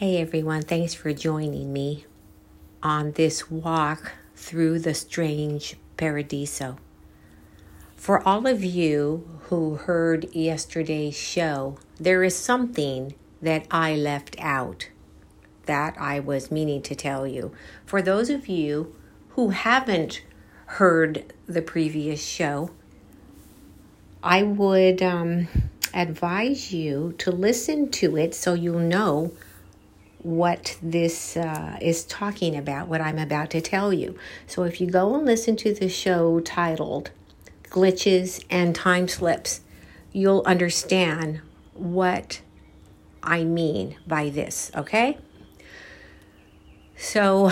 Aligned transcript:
Hey 0.00 0.18
everyone, 0.18 0.62
thanks 0.62 0.94
for 0.94 1.12
joining 1.12 1.74
me 1.74 2.06
on 2.82 3.12
this 3.12 3.50
walk 3.50 4.12
through 4.34 4.78
the 4.78 4.94
strange 4.94 5.76
paradiso. 5.98 6.78
For 7.96 8.26
all 8.26 8.46
of 8.46 8.64
you 8.64 9.28
who 9.50 9.74
heard 9.74 10.34
yesterday's 10.34 11.18
show, 11.18 11.76
there 11.98 12.24
is 12.24 12.34
something 12.34 13.14
that 13.42 13.66
I 13.70 13.94
left 13.94 14.36
out 14.38 14.88
that 15.66 15.96
I 15.98 16.18
was 16.18 16.50
meaning 16.50 16.80
to 16.80 16.94
tell 16.94 17.26
you. 17.26 17.52
For 17.84 18.00
those 18.00 18.30
of 18.30 18.48
you 18.48 18.96
who 19.32 19.50
haven't 19.50 20.22
heard 20.64 21.34
the 21.44 21.60
previous 21.60 22.24
show, 22.24 22.70
I 24.22 24.44
would 24.44 25.02
um, 25.02 25.48
advise 25.92 26.72
you 26.72 27.14
to 27.18 27.30
listen 27.30 27.90
to 27.90 28.16
it 28.16 28.34
so 28.34 28.54
you'll 28.54 28.78
know 28.78 29.32
what 30.22 30.76
this 30.82 31.36
uh, 31.36 31.78
is 31.80 32.04
talking 32.04 32.56
about, 32.56 32.88
what 32.88 33.00
I'm 33.00 33.18
about 33.18 33.50
to 33.50 33.60
tell 33.60 33.92
you. 33.92 34.18
So 34.46 34.64
if 34.64 34.80
you 34.80 34.86
go 34.86 35.14
and 35.14 35.24
listen 35.24 35.56
to 35.56 35.72
the 35.72 35.88
show 35.88 36.40
titled 36.40 37.10
Glitches 37.64 38.44
and 38.50 38.74
Time 38.74 39.08
Slips, 39.08 39.60
you'll 40.12 40.42
understand 40.44 41.40
what 41.74 42.40
I 43.22 43.44
mean 43.44 43.96
by 44.06 44.30
this, 44.30 44.70
okay? 44.74 45.18
So, 46.96 47.50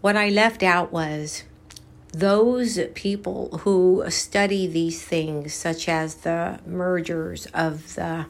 what 0.00 0.16
I 0.16 0.30
left 0.30 0.62
out 0.62 0.92
was 0.92 1.44
those 2.12 2.78
people 2.94 3.58
who 3.58 4.04
study 4.08 4.66
these 4.66 5.02
things, 5.02 5.52
such 5.52 5.88
as 5.88 6.16
the 6.16 6.58
mergers 6.66 7.46
of 7.52 7.94
the 7.96 8.26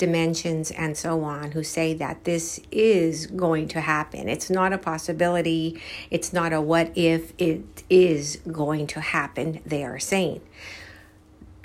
dimensions 0.00 0.72
and 0.72 0.96
so 0.96 1.22
on 1.22 1.52
who 1.52 1.62
say 1.62 1.94
that 1.94 2.24
this 2.24 2.58
is 2.72 3.28
going 3.28 3.68
to 3.68 3.80
happen. 3.80 4.28
It's 4.28 4.50
not 4.50 4.72
a 4.72 4.78
possibility, 4.78 5.80
it's 6.10 6.32
not 6.32 6.52
a 6.52 6.60
what 6.60 6.90
if, 6.96 7.32
it 7.38 7.84
is 7.88 8.40
going 8.50 8.88
to 8.88 9.00
happen, 9.00 9.60
they 9.64 9.84
are 9.84 10.00
saying. 10.00 10.40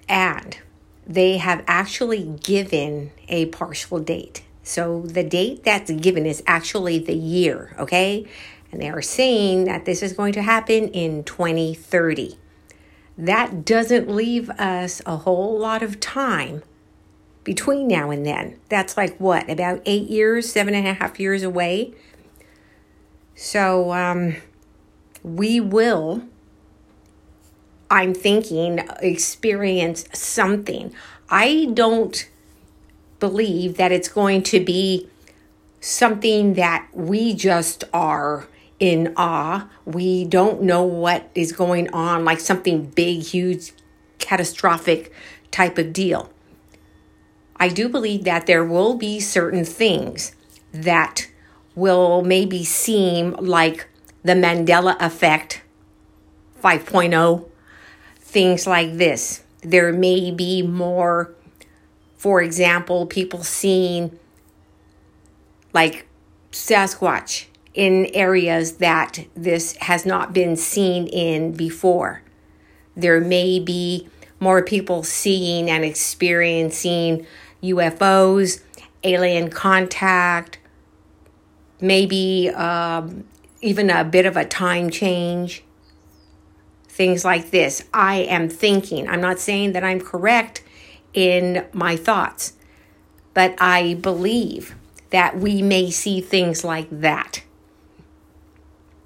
And 0.08 0.60
they 1.08 1.38
have 1.38 1.64
actually 1.66 2.24
given 2.44 3.12
a 3.28 3.48
partial 3.48 4.00
date. 4.00 4.44
So 4.62 5.02
the 5.02 5.24
date 5.24 5.64
that's 5.64 5.90
given 5.92 6.26
is 6.26 6.44
actually 6.46 7.00
the 7.00 7.16
year, 7.16 7.76
okay? 7.80 8.28
And 8.72 8.82
they 8.82 8.90
are 8.90 9.02
saying 9.02 9.64
that 9.66 9.86
this 9.86 10.04
is 10.04 10.14
going 10.14 10.34
to 10.34 10.42
happen 10.42 10.90
in 10.90 11.24
2030. 11.24 12.38
That 13.18 13.64
doesn't 13.64 14.10
leave 14.10 14.50
us 14.50 15.02
a 15.06 15.18
whole 15.18 15.58
lot 15.58 15.82
of 15.82 16.00
time 16.00 16.64
between 17.46 17.88
now 17.88 18.10
and 18.10 18.26
then. 18.26 18.60
That's 18.68 18.98
like 18.98 19.16
what, 19.18 19.50
about 19.50 19.82
eight 19.86 20.10
years, 20.10 20.52
seven 20.52 20.74
and 20.74 20.86
a 20.86 20.94
half 20.94 21.18
years 21.18 21.44
away? 21.44 21.94
So 23.36 23.94
um, 23.94 24.36
we 25.24 25.62
will, 25.62 26.24
I'm 27.90 28.14
thinking, 28.14 28.80
experience 29.00 30.06
something. 30.12 30.94
I 31.30 31.70
don't 31.74 32.28
believe 33.20 33.78
that 33.78 33.94
it's 33.94 34.10
going 34.10 34.44
to 34.44 34.60
be 34.60 35.08
something 35.80 36.56
that 36.56 36.88
we 36.94 37.34
just 37.34 37.84
are 37.94 38.48
in 38.80 39.14
awe. 39.16 39.70
We 39.86 40.26
don't 40.26 40.64
know 40.64 40.84
what 40.84 41.30
is 41.36 41.52
going 41.52 41.90
on, 41.94 42.26
like 42.26 42.40
something 42.40 42.88
big, 42.88 43.22
huge, 43.22 43.72
catastrophic 44.18 45.14
type 45.52 45.78
of 45.78 45.94
deal. 45.94 46.32
I 47.58 47.70
do 47.70 47.88
believe 47.90 48.24
that 48.26 48.48
there 48.48 48.66
will 48.66 48.96
be 48.96 49.20
certain 49.20 49.66
things 49.66 50.36
that 50.74 51.28
will 51.74 52.22
maybe 52.24 52.64
seem 52.64 53.32
like 53.34 53.88
the 54.24 54.34
Mandela 54.34 54.98
effect 55.00 55.62
5.0, 56.62 57.48
things 58.20 58.68
like 58.68 58.98
this. 58.98 59.44
There 59.62 59.94
may 59.94 60.32
be 60.32 60.62
more, 60.62 61.34
for 62.18 62.42
example, 62.42 63.06
people 63.06 63.44
seeing 63.44 64.18
like 65.74 66.08
Sasquatch 66.52 67.46
in 67.74 68.08
areas 68.14 68.78
that 68.78 69.26
this 69.36 69.76
has 69.82 70.06
not 70.06 70.34
been 70.34 70.56
seen 70.56 71.08
in 71.08 71.52
before. 71.52 72.22
There 72.96 73.20
may 73.20 73.60
be 73.60 74.08
more 74.40 74.64
people 74.64 75.04
seeing 75.04 75.70
and 75.70 75.84
experiencing 75.84 77.26
UFOs, 77.72 78.62
alien 79.04 79.50
contact, 79.50 80.60
maybe 81.80 82.50
um, 82.50 83.26
even 83.62 83.90
a 83.90 84.04
bit 84.04 84.26
of 84.26 84.38
a 84.38 84.46
time 84.46 84.90
change, 84.90 85.64
things 86.88 87.26
like 87.26 87.52
this. 87.52 87.84
I 87.94 88.18
am 88.18 88.50
thinking, 88.50 89.08
I'm 89.08 89.22
not 89.22 89.40
saying 89.40 89.74
that 89.74 89.84
I'm 89.84 90.00
correct 90.00 90.64
in 91.14 91.66
my 91.74 91.96
thoughts, 91.96 92.54
but 93.34 93.56
I 93.60 93.96
believe 93.96 94.76
that 95.12 95.38
we 95.38 95.62
may 95.62 95.90
see 95.92 96.22
things 96.22 96.64
like 96.64 96.88
that. 96.92 97.44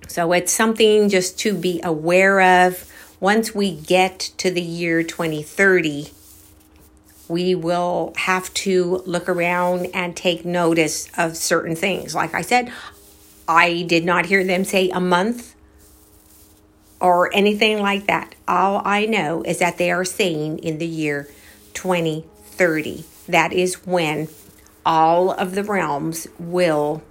So 0.08 0.32
it's 0.32 0.52
something 0.52 1.10
just 1.10 1.38
to 1.40 1.54
be 1.54 1.80
aware 1.84 2.66
of 2.66 2.92
once 3.20 3.54
we 3.54 3.76
get 3.76 4.20
to 4.38 4.50
the 4.50 4.62
year 4.62 5.04
2030 5.04 6.12
we 7.30 7.54
will 7.54 8.12
have 8.18 8.54
to 8.56 9.04
look 9.06 9.30
around 9.30 9.86
and 9.94 10.18
take 10.18 10.44
notice 10.44 11.10
of 11.16 11.38
certain 11.38 11.76
things. 11.76 12.16
Like 12.16 12.34
I 12.34 12.42
said, 12.42 12.74
I 13.48 13.84
did 13.84 14.04
not 14.04 14.26
hear 14.26 14.44
them 14.44 14.66
say 14.66 14.90
a 14.90 15.00
month 15.00 15.56
or 17.00 17.34
anything 17.34 17.80
like 17.80 18.08
that. 18.08 18.36
All 18.48 18.82
I 18.84 19.06
know 19.06 19.44
is 19.44 19.60
that 19.60 19.78
they 19.78 19.92
are 19.92 20.04
saying 20.04 20.60
in 20.60 20.80
the 20.80 20.88
year 20.88 21.30
2030. 21.76 23.06
That 23.28 23.54
is 23.54 23.86
when 23.86 24.28
all 24.86 25.32
of 25.32 25.54
the 25.54 25.64
realms 25.64 26.28
will, 26.40 27.04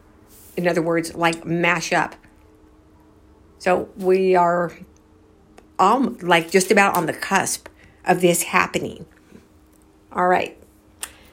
in 0.57 0.67
other 0.67 0.83
words, 0.83 1.15
like 1.15 1.47
mash 1.47 1.93
up. 1.93 2.17
So 3.61 3.89
we 3.97 4.35
are 4.35 4.73
um, 5.79 6.19
like 6.21 6.51
just 6.51 6.73
about 6.73 6.97
on 6.97 7.07
the 7.07 7.13
cusp 7.13 7.69
of 8.05 8.21
this 8.21 8.43
happening. 8.43 9.07
All 10.13 10.29
right. 10.29 10.57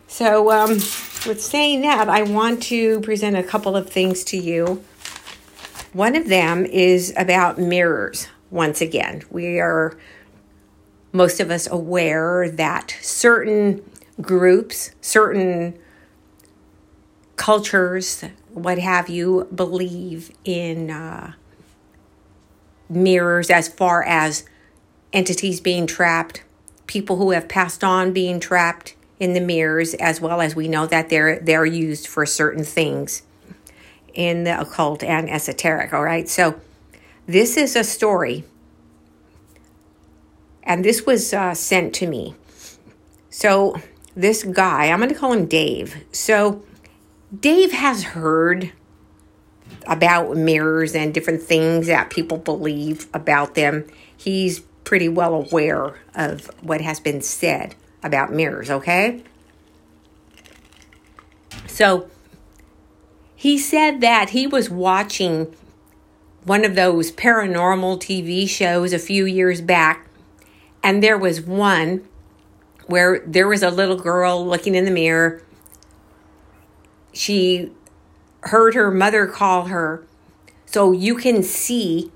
So, 0.08 0.52
um, 0.52 0.70
with 0.70 1.42
saying 1.42 1.82
that, 1.82 2.10
I 2.10 2.24
want 2.24 2.62
to 2.64 3.00
present 3.02 3.36
a 3.36 3.44
couple 3.44 3.76
of 3.76 3.90
things 3.90 4.24
to 4.26 4.38
you. 4.38 4.84
One 5.94 6.16
of 6.16 6.28
them 6.28 6.66
is 6.66 7.14
about 7.18 7.58
mirrors. 7.58 8.28
Once 8.52 8.82
again, 8.82 9.24
we 9.32 9.60
are 9.60 9.98
most 11.14 11.40
of 11.40 11.50
us 11.50 11.68
aware 11.72 12.50
that 12.50 12.96
certain 13.02 13.82
groups, 14.22 14.92
certain 15.00 15.80
cultures, 17.38 18.24
what 18.54 18.78
have 18.78 19.10
you, 19.10 19.48
believe 19.56 20.32
in 20.44 20.92
uh, 20.92 21.34
mirrors 22.90 23.50
as 23.50 23.70
far 23.70 24.04
as 24.04 24.44
entities 25.14 25.62
being 25.62 25.88
trapped 25.88 26.44
people 26.88 27.18
who 27.18 27.32
have 27.32 27.48
passed 27.48 27.84
on 27.84 28.14
being 28.14 28.40
trapped 28.40 28.96
in 29.20 29.34
the 29.34 29.40
mirrors, 29.40 29.94
as 29.96 30.20
well 30.20 30.42
as 30.42 30.56
we 30.56 30.68
know 30.68 30.86
that 30.86 31.10
they're 31.10 31.40
they're 31.40 31.66
used 31.66 32.08
for 32.08 32.26
certain 32.26 32.64
things 32.64 33.24
in 34.14 34.44
the 34.44 34.60
occult 34.60 35.04
and 35.04 35.30
esoteric. 35.30 35.94
All 35.94 36.04
right, 36.04 36.28
so 36.28 36.60
this 37.26 37.58
is 37.58 37.76
a 37.76 37.84
story, 37.84 38.44
and 40.64 40.84
this 40.84 41.06
was 41.06 41.34
uh, 41.34 41.54
sent 41.54 41.94
to 41.96 42.08
me. 42.08 42.36
So 43.30 43.82
this 44.16 44.44
guy, 44.44 44.88
I'm 44.90 45.00
going 45.00 45.10
to 45.10 45.16
call 45.16 45.34
him 45.34 45.46
Dave. 45.46 46.04
So 46.12 46.64
Dave 47.38 47.72
has 47.72 48.04
heard 48.04 48.72
about 49.88 50.38
mirrors 50.38 50.96
and 50.96 51.14
different 51.14 51.42
things 51.42 51.88
that 51.88 52.10
people 52.10 52.38
believe 52.38 53.08
about 53.14 53.56
them. 53.56 53.86
He's 54.16 54.62
pretty 54.86 55.10
well 55.10 55.34
aware 55.34 56.00
of 56.14 56.50
what 56.62 56.80
has 56.80 57.00
been 57.00 57.22
said 57.22 57.76
about 58.02 58.32
mirrors, 58.32 58.70
okay? 58.70 59.24
So 61.68 62.10
he 63.36 63.58
said 63.58 64.00
that 64.02 64.30
he 64.30 64.48
was 64.48 64.70
watching 64.70 65.54
one 66.44 66.64
of 66.64 66.76
those 66.76 67.12
paranormal 67.12 68.00
TV 68.00 68.48
shows 68.48 68.94
a 68.94 69.00
few 69.00 69.26
years 69.26 69.60
back, 69.62 70.08
and 70.84 71.04
there 71.04 71.18
was 71.18 71.42
one 71.42 72.08
where 72.86 73.24
there 73.26 73.48
was 73.48 73.64
a 73.64 73.72
little 73.72 73.98
girl 73.98 74.46
looking 74.46 74.76
in 74.76 74.86
the 74.86 74.92
mirror. 74.92 75.42
She 77.12 77.72
heard 78.42 78.76
her 78.76 78.92
mother 78.92 79.26
call 79.26 79.66
her, 79.66 80.06
so 80.68 80.92
you 80.92 81.16
can 81.16 81.42
see 81.42 82.12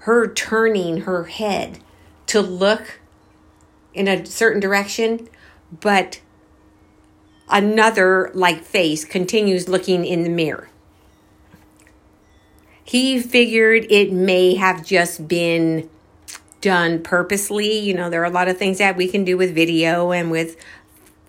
her 0.00 0.26
turning 0.26 1.02
her 1.02 1.24
head 1.24 1.80
to 2.30 2.40
look 2.40 3.00
in 3.92 4.06
a 4.06 4.24
certain 4.24 4.60
direction, 4.60 5.28
but 5.80 6.20
another 7.48 8.30
like 8.34 8.62
face 8.62 9.04
continues 9.04 9.68
looking 9.68 10.04
in 10.04 10.22
the 10.22 10.28
mirror. 10.28 10.68
He 12.84 13.18
figured 13.18 13.84
it 13.90 14.12
may 14.12 14.54
have 14.54 14.86
just 14.86 15.26
been 15.26 15.90
done 16.60 17.02
purposely. 17.02 17.76
You 17.80 17.94
know, 17.94 18.08
there 18.08 18.22
are 18.22 18.26
a 18.26 18.30
lot 18.30 18.46
of 18.46 18.56
things 18.56 18.78
that 18.78 18.96
we 18.96 19.08
can 19.08 19.24
do 19.24 19.36
with 19.36 19.52
video 19.52 20.12
and 20.12 20.30
with 20.30 20.56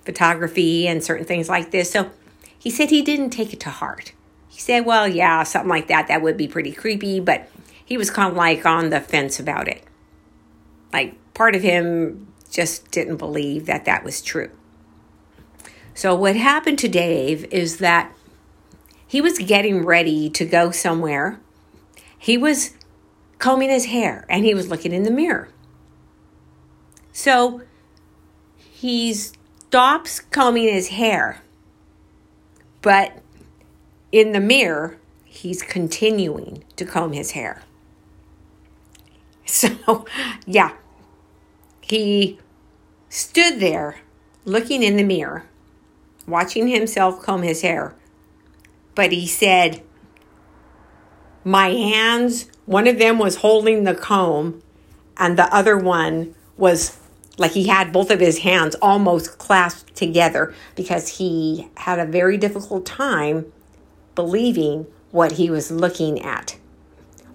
photography 0.05 0.87
and 0.87 1.03
certain 1.03 1.25
things 1.25 1.49
like 1.49 1.71
this. 1.71 1.89
So 1.89 2.11
he 2.59 2.69
said 2.69 2.91
he 2.91 3.01
didn't 3.01 3.31
take 3.31 3.53
it 3.53 3.59
to 3.61 3.71
heart. 3.71 4.13
He 4.49 4.59
said, 4.59 4.85
well, 4.85 5.07
yeah, 5.07 5.41
something 5.41 5.69
like 5.69 5.87
that, 5.87 6.07
that 6.09 6.21
would 6.21 6.37
be 6.37 6.47
pretty 6.47 6.71
creepy, 6.71 7.19
but 7.19 7.49
he 7.83 7.97
was 7.97 8.11
kind 8.11 8.29
of 8.29 8.37
like 8.37 8.67
on 8.67 8.91
the 8.91 9.01
fence 9.01 9.39
about 9.39 9.67
it. 9.67 9.83
Like 10.93 11.15
part 11.33 11.55
of 11.55 11.61
him 11.61 12.27
just 12.49 12.91
didn't 12.91 13.17
believe 13.17 13.65
that 13.65 13.85
that 13.85 14.03
was 14.03 14.21
true. 14.21 14.51
So, 15.93 16.15
what 16.15 16.35
happened 16.35 16.79
to 16.79 16.87
Dave 16.87 17.45
is 17.45 17.77
that 17.77 18.15
he 19.05 19.21
was 19.21 19.37
getting 19.39 19.85
ready 19.85 20.29
to 20.29 20.45
go 20.45 20.71
somewhere. 20.71 21.39
He 22.17 22.37
was 22.37 22.75
combing 23.39 23.69
his 23.69 23.85
hair 23.85 24.25
and 24.29 24.45
he 24.45 24.53
was 24.53 24.69
looking 24.69 24.93
in 24.93 25.03
the 25.03 25.11
mirror. 25.11 25.49
So, 27.11 27.61
he 28.55 29.13
stops 29.13 30.19
combing 30.19 30.73
his 30.73 30.89
hair, 30.89 31.41
but 32.81 33.21
in 34.11 34.31
the 34.31 34.39
mirror, 34.39 34.97
he's 35.25 35.61
continuing 35.61 36.63
to 36.77 36.85
comb 36.85 37.13
his 37.13 37.31
hair. 37.31 37.63
So, 39.43 40.05
yeah, 40.45 40.71
he 41.91 42.39
stood 43.09 43.59
there 43.59 43.97
looking 44.45 44.81
in 44.81 44.95
the 44.95 45.03
mirror 45.03 45.43
watching 46.25 46.69
himself 46.69 47.21
comb 47.21 47.41
his 47.41 47.63
hair. 47.63 47.93
But 48.95 49.11
he 49.11 49.27
said, 49.27 49.83
My 51.43 51.67
hands, 51.71 52.49
one 52.65 52.87
of 52.87 52.97
them 52.97 53.19
was 53.19 53.35
holding 53.37 53.83
the 53.83 53.93
comb, 53.93 54.63
and 55.17 55.37
the 55.37 55.53
other 55.53 55.77
one 55.77 56.33
was 56.55 56.97
like 57.37 57.51
he 57.51 57.67
had 57.67 57.91
both 57.91 58.09
of 58.09 58.21
his 58.21 58.39
hands 58.39 58.75
almost 58.75 59.37
clasped 59.37 59.93
together 59.93 60.53
because 60.77 61.17
he 61.17 61.67
had 61.75 61.99
a 61.99 62.05
very 62.05 62.37
difficult 62.37 62.85
time 62.85 63.51
believing 64.15 64.87
what 65.11 65.33
he 65.33 65.49
was 65.49 65.71
looking 65.71 66.21
at. 66.21 66.57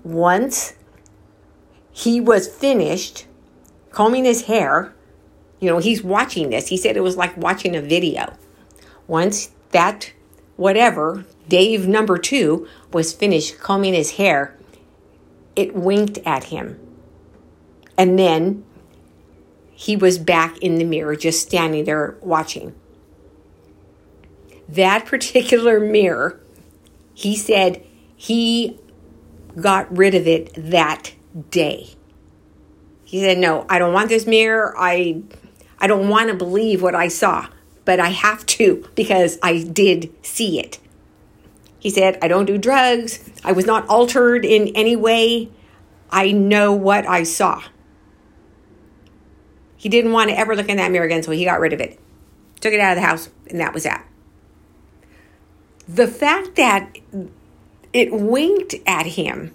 Once 0.02 0.72
he 1.92 2.22
was 2.22 2.48
finished 2.48 3.26
combing 3.96 4.26
his 4.26 4.42
hair, 4.42 4.94
you 5.58 5.70
know, 5.70 5.78
he's 5.78 6.02
watching 6.02 6.50
this. 6.50 6.68
He 6.68 6.76
said 6.76 6.98
it 6.98 7.02
was 7.02 7.16
like 7.16 7.34
watching 7.34 7.74
a 7.74 7.80
video. 7.80 8.36
Once 9.06 9.52
that, 9.70 10.12
whatever, 10.56 11.24
Dave 11.48 11.88
number 11.88 12.18
two 12.18 12.68
was 12.92 13.14
finished 13.14 13.58
combing 13.58 13.94
his 13.94 14.12
hair, 14.12 14.54
it 15.56 15.74
winked 15.74 16.18
at 16.26 16.44
him. 16.44 16.78
And 17.96 18.18
then 18.18 18.66
he 19.72 19.96
was 19.96 20.18
back 20.18 20.58
in 20.58 20.74
the 20.76 20.84
mirror, 20.84 21.16
just 21.16 21.40
standing 21.40 21.86
there 21.86 22.18
watching. 22.20 22.74
That 24.68 25.06
particular 25.06 25.80
mirror, 25.80 26.38
he 27.14 27.34
said 27.34 27.82
he 28.14 28.78
got 29.58 29.90
rid 29.96 30.14
of 30.14 30.26
it 30.26 30.52
that 30.54 31.14
day. 31.48 31.95
He 33.06 33.20
said, 33.20 33.38
"No, 33.38 33.64
I 33.70 33.78
don't 33.78 33.94
want 33.94 34.10
this 34.10 34.26
mirror. 34.26 34.74
I 34.76 35.22
I 35.78 35.86
don't 35.86 36.10
want 36.10 36.28
to 36.28 36.34
believe 36.34 36.82
what 36.82 36.94
I 36.94 37.08
saw 37.08 37.46
but 37.86 38.00
I 38.00 38.08
have 38.08 38.44
to 38.46 38.86
because 38.94 39.38
I 39.42 39.62
did 39.62 40.12
see 40.22 40.60
it. 40.60 40.78
He 41.78 41.88
said, 41.88 42.18
I 42.20 42.28
don't 42.28 42.44
do 42.44 42.58
drugs. 42.58 43.30
I 43.42 43.52
was 43.52 43.64
not 43.64 43.88
altered 43.88 44.44
in 44.44 44.68
any 44.74 44.96
way. 44.96 45.48
I 46.10 46.32
know 46.32 46.72
what 46.72 47.06
I 47.06 47.22
saw. 47.22 47.62
He 49.76 49.88
didn't 49.88 50.12
want 50.12 50.30
to 50.30 50.38
ever 50.38 50.56
look 50.56 50.68
in 50.68 50.78
that 50.78 50.90
mirror 50.90 51.06
again, 51.06 51.22
so 51.22 51.30
he 51.30 51.44
got 51.44 51.60
rid 51.60 51.72
of 51.72 51.80
it. 51.80 51.98
Took 52.60 52.72
it 52.72 52.80
out 52.80 52.96
of 52.96 53.02
the 53.02 53.06
house, 53.06 53.30
and 53.48 53.60
that 53.60 53.72
was 53.72 53.84
that. 53.84 54.04
The 55.86 56.08
fact 56.08 56.56
that 56.56 56.98
it 57.92 58.12
winked 58.12 58.74
at 58.84 59.06
him, 59.06 59.54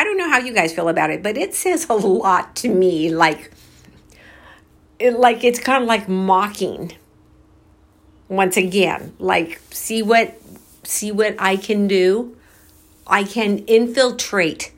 I 0.00 0.04
don't 0.04 0.16
know 0.16 0.30
how 0.30 0.38
you 0.38 0.54
guys 0.54 0.72
feel 0.72 0.88
about 0.88 1.10
it, 1.10 1.22
but 1.22 1.36
it 1.36 1.54
says 1.54 1.86
a 1.90 1.94
lot 1.94 2.56
to 2.56 2.70
me. 2.70 3.10
Like, 3.10 3.52
it, 4.98 5.18
like 5.18 5.44
it's 5.44 5.58
kind 5.58 5.82
of 5.82 5.88
like 5.88 6.08
mocking 6.08 6.92
once 8.30 8.56
again 8.56 9.12
like 9.18 9.60
see 9.70 10.02
what 10.02 10.40
see 10.84 11.10
what 11.10 11.34
i 11.38 11.56
can 11.56 11.88
do 11.88 12.36
i 13.08 13.24
can 13.24 13.58
infiltrate 13.66 14.72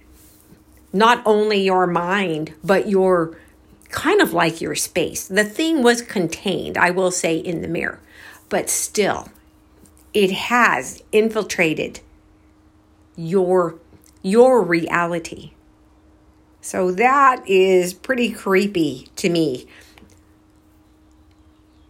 not 0.93 1.23
only 1.27 1.63
your 1.63 1.87
mind 1.87 2.55
but 2.65 2.89
your 2.89 3.37
kind 3.91 4.23
of 4.23 4.33
like 4.33 4.63
your 4.63 4.75
space 4.75 5.29
the 5.29 5.45
thing 5.45 5.83
was 5.83 6.01
contained 6.01 6.79
i 6.79 6.91
will 6.91 7.11
say 7.11 7.37
in 7.37 7.61
the 7.61 7.69
mirror 7.69 8.01
but 8.49 8.71
still 8.71 9.29
it 10.15 10.31
has 10.31 11.03
infiltrated 11.13 12.01
your 13.17 13.75
your 14.23 14.63
reality 14.63 15.53
so 16.61 16.93
that 16.93 17.43
is 17.49 17.93
pretty 17.93 18.31
creepy 18.33 19.09
to 19.17 19.29
me 19.29 19.67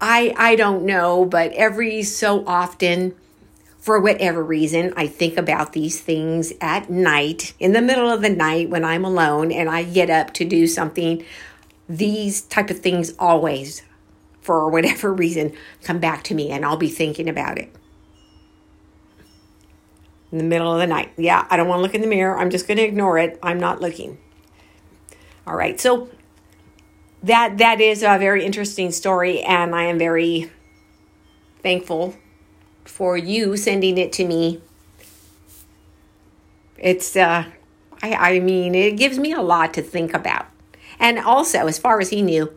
I 0.03 0.35
I 0.37 0.57
don't 0.57 0.85
know, 0.85 1.25
but 1.25 1.53
every 1.53 2.03
so 2.03 2.45
often 2.45 3.15
for 3.79 4.01
whatever 4.01 4.43
reason, 4.43 4.93
I 4.97 5.07
think 5.07 5.37
about 5.37 5.73
these 5.73 6.01
things 6.01 6.53
at 6.61 6.91
night, 6.91 7.55
in 7.59 7.73
the 7.73 7.81
middle 7.81 8.11
of 8.11 8.21
the 8.21 8.29
night 8.29 8.69
when 8.69 8.85
I'm 8.85 9.05
alone 9.05 9.51
and 9.51 9.69
I 9.69 9.85
get 9.85 10.11
up 10.11 10.35
to 10.35 10.45
do 10.45 10.67
something. 10.67 11.25
These 11.89 12.43
type 12.43 12.71
of 12.71 12.81
things 12.81 13.13
always, 13.19 13.83
for 14.41 14.69
whatever 14.69 15.13
reason, 15.15 15.53
come 15.83 16.01
back 16.01 16.25
to 16.25 16.35
me 16.35 16.51
and 16.51 16.65
I'll 16.65 16.77
be 16.77 16.89
thinking 16.89 17.29
about 17.29 17.59
it. 17.59 17.73
In 20.33 20.39
the 20.39 20.45
middle 20.45 20.73
of 20.73 20.81
the 20.81 20.87
night. 20.87 21.13
Yeah, 21.17 21.47
I 21.51 21.57
don't 21.57 21.69
want 21.69 21.79
to 21.79 21.83
look 21.83 21.95
in 21.95 22.01
the 22.01 22.07
mirror. 22.07 22.39
I'm 22.39 22.51
just 22.51 22.67
going 22.67 22.79
to 22.79 22.85
ignore 22.85 23.19
it. 23.19 23.39
I'm 23.43 23.61
not 23.61 23.81
looking. 23.81 24.19
All 25.47 25.55
right. 25.55 25.79
So 25.79 26.09
that 27.23 27.59
that 27.59 27.81
is 27.81 28.03
a 28.03 28.19
very 28.19 28.45
interesting 28.45 28.91
story 28.91 29.41
and 29.43 29.75
i 29.75 29.85
am 29.85 29.99
very 29.99 30.51
thankful 31.63 32.15
for 32.85 33.17
you 33.17 33.57
sending 33.57 33.97
it 33.97 34.13
to 34.13 34.25
me 34.27 34.61
it's 36.79 37.17
uh 37.17 37.45
i 38.03 38.13
i 38.13 38.41
mean 38.41 38.75
it 38.75 38.97
gives 38.97 39.19
me 39.19 39.33
a 39.33 39.41
lot 39.41 39.73
to 39.73 39.81
think 39.81 40.13
about 40.13 40.47
and 40.99 41.19
also 41.19 41.67
as 41.67 41.79
far 41.79 42.01
as 42.01 42.11
he 42.11 42.23
knew 42.23 42.53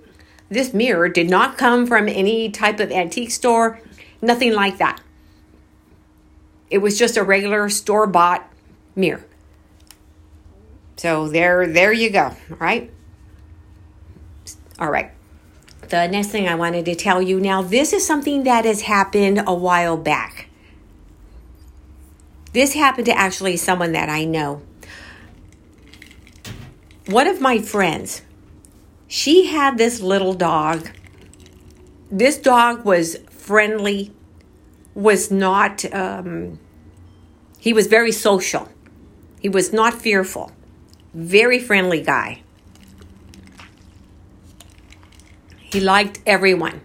this 0.50 0.74
mirror 0.74 1.08
did 1.10 1.30
not 1.30 1.58
come 1.58 1.86
from 1.86 2.08
any 2.08 2.50
type 2.50 2.80
of 2.80 2.92
antique 2.92 3.32
store 3.32 3.80
nothing 4.22 4.54
like 4.54 4.78
that 4.78 5.00
it 6.70 6.80
was 6.80 6.98
just 6.98 7.18
a 7.18 7.24
regular 7.24 7.70
store 7.70 8.08
bought 8.08 8.50
mirror 8.96 9.26
so 10.98 11.28
there 11.28 11.68
there 11.68 11.92
you 11.92 12.10
go 12.10 12.36
all 12.52 12.58
right 12.58 12.92
all 14.78 14.90
right. 14.90 15.12
The 15.90 16.08
next 16.08 16.30
thing 16.30 16.48
I 16.48 16.56
wanted 16.56 16.86
to 16.86 16.96
tell 16.96 17.22
you 17.22 17.40
now, 17.40 17.62
this 17.62 17.94
is 17.94 18.06
something 18.06 18.44
that 18.44 18.66
has 18.66 18.82
happened 18.82 19.42
a 19.46 19.54
while 19.54 19.98
back. 19.98 20.50
This 22.54 22.74
happened 22.74 23.06
to 23.06 23.18
actually 23.18 23.58
someone 23.58 23.92
that 23.94 24.10
I 24.10 24.26
know. 24.26 24.62
One 27.08 27.28
of 27.28 27.40
my 27.40 27.60
friends, 27.60 28.24
she 29.08 29.46
had 29.46 29.78
this 29.78 30.02
little 30.02 30.34
dog. 30.34 30.90
This 32.10 32.38
dog 32.38 32.84
was 32.84 33.18
friendly, 33.30 34.12
was 34.96 35.30
not, 35.30 35.86
um, 35.94 36.60
he 37.60 37.74
was 37.74 37.86
very 37.88 38.12
social. 38.12 38.70
He 39.40 39.50
was 39.50 39.72
not 39.72 39.94
fearful. 39.94 40.52
Very 41.14 41.60
friendly 41.60 42.02
guy. 42.02 42.42
He 45.60 45.80
liked 45.82 46.22
everyone. 46.26 46.82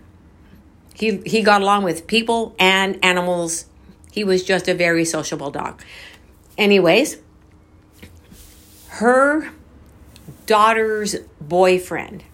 He, 0.95 1.23
he 1.25 1.43
got 1.43 1.62
along 1.62 1.85
with 1.85 2.07
people 2.07 2.55
and 2.59 2.99
animals. 3.02 3.67
He 4.12 4.25
was 4.25 4.43
just 4.43 4.69
a 4.69 4.75
very 4.75 5.05
sociable 5.05 5.50
dog. 5.50 5.83
Anyways, 6.59 7.19
her 8.88 9.52
daughter's 10.47 11.14
boyfriend 11.40 12.25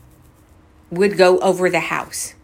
would 0.91 1.19
go 1.19 1.39
over 1.41 1.69
the 1.69 1.81
house. 1.81 2.35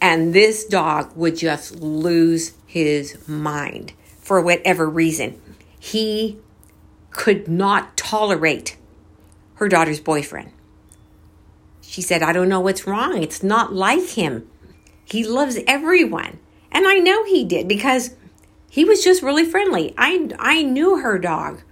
And 0.00 0.34
this 0.34 0.64
dog 0.64 1.16
would 1.16 1.36
just 1.36 1.76
lose 1.76 2.54
his 2.66 3.26
mind 3.28 3.92
for 4.20 4.40
whatever 4.40 4.88
reason. 4.88 5.40
He 5.78 6.38
could 7.10 7.48
not 7.48 7.96
tolerate 7.96 8.76
her 9.54 9.68
daughter's 9.68 10.00
boyfriend. 10.00 10.52
She 11.80 12.02
said, 12.02 12.22
I 12.22 12.32
don't 12.32 12.48
know 12.48 12.60
what's 12.60 12.86
wrong. 12.86 13.22
It's 13.22 13.42
not 13.42 13.72
like 13.72 14.10
him. 14.10 14.48
He 15.04 15.24
loves 15.24 15.58
everyone. 15.66 16.38
And 16.70 16.86
I 16.86 16.98
know 16.98 17.24
he 17.24 17.44
did 17.44 17.68
because 17.68 18.14
he 18.68 18.84
was 18.84 19.02
just 19.02 19.22
really 19.22 19.44
friendly. 19.44 19.94
I 19.96 20.28
I 20.38 20.62
knew 20.62 20.98
her 20.98 21.18
dog. 21.18 21.62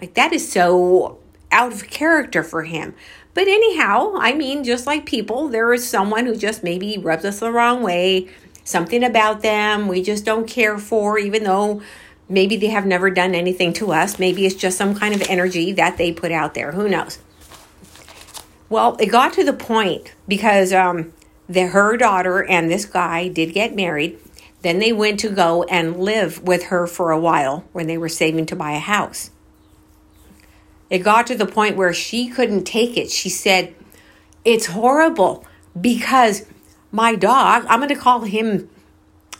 Like 0.00 0.14
that 0.14 0.32
is 0.32 0.50
so 0.50 1.18
out 1.52 1.72
of 1.72 1.88
character 1.88 2.42
for 2.42 2.64
him. 2.64 2.94
But 3.32 3.46
anyhow, 3.46 4.14
I 4.16 4.34
mean, 4.34 4.64
just 4.64 4.86
like 4.86 5.06
people, 5.06 5.48
there 5.48 5.72
is 5.72 5.88
someone 5.88 6.26
who 6.26 6.36
just 6.36 6.64
maybe 6.64 6.98
rubs 6.98 7.24
us 7.24 7.40
the 7.40 7.52
wrong 7.52 7.82
way, 7.82 8.28
something 8.64 9.04
about 9.04 9.42
them 9.42 9.88
we 9.88 10.02
just 10.02 10.24
don't 10.24 10.48
care 10.48 10.78
for, 10.78 11.18
even 11.18 11.44
though 11.44 11.80
maybe 12.28 12.56
they 12.56 12.68
have 12.68 12.86
never 12.86 13.10
done 13.10 13.34
anything 13.34 13.72
to 13.74 13.92
us. 13.92 14.18
Maybe 14.18 14.46
it's 14.46 14.54
just 14.54 14.76
some 14.76 14.94
kind 14.94 15.14
of 15.14 15.22
energy 15.28 15.72
that 15.72 15.96
they 15.96 16.12
put 16.12 16.32
out 16.32 16.54
there. 16.54 16.72
Who 16.72 16.88
knows? 16.88 17.18
Well, 18.68 18.96
it 19.00 19.06
got 19.06 19.32
to 19.34 19.44
the 19.44 19.52
point 19.52 20.14
because 20.28 20.72
um, 20.72 21.12
the, 21.48 21.66
her 21.66 21.96
daughter 21.96 22.44
and 22.44 22.70
this 22.70 22.84
guy 22.84 23.28
did 23.28 23.52
get 23.52 23.74
married. 23.74 24.18
Then 24.62 24.78
they 24.78 24.92
went 24.92 25.18
to 25.20 25.30
go 25.30 25.64
and 25.64 25.98
live 25.98 26.42
with 26.42 26.64
her 26.64 26.86
for 26.86 27.10
a 27.10 27.18
while 27.18 27.64
when 27.72 27.86
they 27.86 27.98
were 27.98 28.08
saving 28.08 28.46
to 28.46 28.56
buy 28.56 28.72
a 28.72 28.78
house. 28.78 29.30
It 30.90 30.98
got 30.98 31.28
to 31.28 31.36
the 31.36 31.46
point 31.46 31.76
where 31.76 31.94
she 31.94 32.28
couldn't 32.28 32.64
take 32.64 32.96
it. 32.96 33.10
She 33.10 33.28
said, 33.28 33.74
It's 34.44 34.66
horrible 34.66 35.46
because 35.80 36.44
my 36.90 37.14
dog, 37.14 37.64
I'm 37.68 37.78
going 37.78 37.88
to 37.90 37.94
call 37.94 38.22
him, 38.22 38.68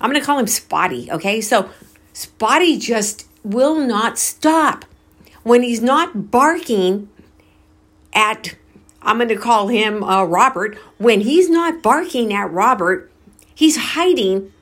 I'm 0.01 0.11
going 0.11 0.21
to 0.21 0.27
call 0.27 0.39
him 0.39 0.47
Spotty, 0.47 1.11
okay? 1.11 1.41
So 1.41 1.69
Spotty 2.13 2.79
just 2.79 3.27
will 3.43 3.75
not 3.75 4.19
stop. 4.19 4.85
When 5.43 5.63
he's 5.63 5.83
not 5.83 6.31
barking 6.31 7.09
at, 8.13 8.55
I'm 9.03 9.17
going 9.17 9.29
to 9.29 9.37
call 9.37 9.69
him 9.69 10.05
uh, 10.05 10.25
Robert, 10.25 10.77
when 10.99 11.23
he's 11.23 11.49
not 11.49 11.83
barking 11.83 12.33
at 12.33 12.51
Robert, 12.53 13.11
he's 13.55 13.77
hiding 13.77 14.53